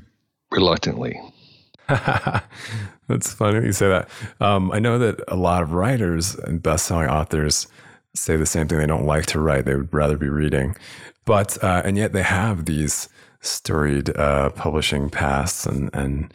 reluctantly. 0.51 1.19
That's 1.89 3.33
funny 3.33 3.65
you 3.65 3.73
say 3.73 3.89
that. 3.89 4.11
Um, 4.41 4.71
I 4.73 4.81
know 4.81 4.99
that 4.99 5.21
a 5.29 5.37
lot 5.37 5.63
of 5.63 5.73
writers 5.73 6.35
and 6.35 6.63
best-selling 6.63 7.09
authors 7.09 7.69
say 8.15 8.37
the 8.37 8.45
same 8.45 8.69
thing. 8.69 8.79
They 8.79 8.87
don't 8.87 9.07
like 9.07 9.25
to 9.27 9.41
write; 9.41 9.65
they 9.65 9.75
would 9.75 9.95
rather 9.95 10.19
be 10.19 10.29
reading. 10.29 10.77
But 11.25 11.63
uh, 11.65 11.83
and 11.85 11.97
yet 11.97 12.13
they 12.13 12.23
have 12.23 12.67
these 12.67 13.09
storied 13.41 14.15
uh, 14.17 14.51
publishing 14.51 15.09
pasts, 15.09 15.65
and 15.65 15.89
and 15.95 16.35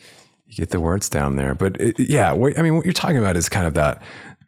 you 0.54 0.64
get 0.64 0.70
the 0.70 0.80
words 0.80 1.10
down 1.10 1.36
there. 1.36 1.56
But 1.56 1.80
it, 1.80 2.00
yeah, 2.00 2.32
what, 2.32 2.58
I 2.58 2.62
mean, 2.62 2.76
what 2.76 2.86
you're 2.86 2.94
talking 2.94 3.18
about 3.18 3.36
is 3.38 3.50
kind 3.50 3.68
of 3.68 3.74
that 3.74 4.02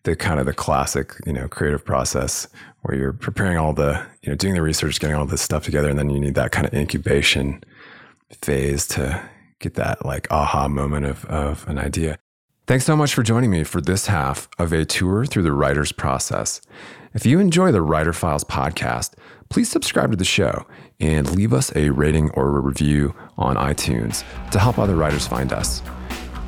the 0.03 0.15
kind 0.15 0.39
of 0.39 0.45
the 0.45 0.53
classic, 0.53 1.13
you 1.25 1.33
know, 1.33 1.47
creative 1.47 1.83
process 1.83 2.47
where 2.83 2.97
you're 2.97 3.13
preparing 3.13 3.57
all 3.57 3.73
the, 3.73 4.05
you 4.21 4.29
know, 4.29 4.35
doing 4.35 4.53
the 4.53 4.61
research, 4.61 4.99
getting 4.99 5.15
all 5.15 5.25
this 5.25 5.41
stuff 5.41 5.63
together, 5.63 5.89
and 5.89 5.97
then 5.97 6.11
you 6.11 6.19
need 6.19 6.35
that 6.35 6.51
kind 6.51 6.67
of 6.67 6.73
incubation 6.73 7.63
phase 8.41 8.87
to 8.87 9.27
get 9.59 9.73
that 9.73 10.05
like 10.05 10.27
aha 10.31 10.67
moment 10.67 11.05
of, 11.05 11.25
of 11.25 11.67
an 11.67 11.79
idea. 11.79 12.17
Thanks 12.67 12.85
so 12.85 12.95
much 12.95 13.13
for 13.13 13.23
joining 13.23 13.51
me 13.51 13.63
for 13.63 13.81
this 13.81 14.07
half 14.07 14.47
of 14.57 14.73
a 14.73 14.85
tour 14.85 15.25
through 15.25 15.43
the 15.43 15.51
writer's 15.51 15.91
process. 15.91 16.61
If 17.13 17.25
you 17.25 17.39
enjoy 17.39 17.71
the 17.71 17.81
Writer 17.81 18.11
Files 18.11 18.43
podcast, 18.43 19.13
please 19.49 19.69
subscribe 19.69 20.11
to 20.11 20.17
the 20.17 20.25
show 20.25 20.65
and 20.99 21.35
leave 21.35 21.53
us 21.53 21.75
a 21.75 21.89
rating 21.89 22.31
or 22.31 22.57
a 22.57 22.59
review 22.59 23.15
on 23.37 23.55
iTunes 23.55 24.23
to 24.51 24.59
help 24.59 24.79
other 24.79 24.95
writers 24.95 25.27
find 25.27 25.53
us. 25.53 25.81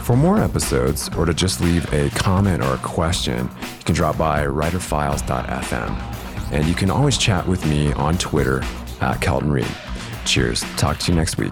For 0.08 0.16
more 0.16 0.40
episodes, 0.40 1.10
or 1.18 1.26
to 1.26 1.34
just 1.34 1.60
leave 1.60 1.92
a 1.92 2.10
comment 2.12 2.64
or 2.64 2.76
a 2.76 2.78
question, 2.78 3.50
you 3.78 3.84
can 3.84 3.94
drop 3.94 4.18
by 4.18 4.46
writerfiles.fm. 4.46 6.54
And 6.54 6.66
you 6.66 6.76
can 6.76 6.90
always 6.90 7.18
chat 7.18 7.46
with 7.46 7.66
me 7.66 7.92
on 7.92 8.18
Twitter 8.18 8.64
at 9.02 9.20
Kelton 9.20 9.52
Reid. 9.52 9.68
Cheers. 10.24 10.62
Talk 10.78 10.98
to 11.00 11.12
you 11.12 11.18
next 11.18 11.38
week. 11.38 11.52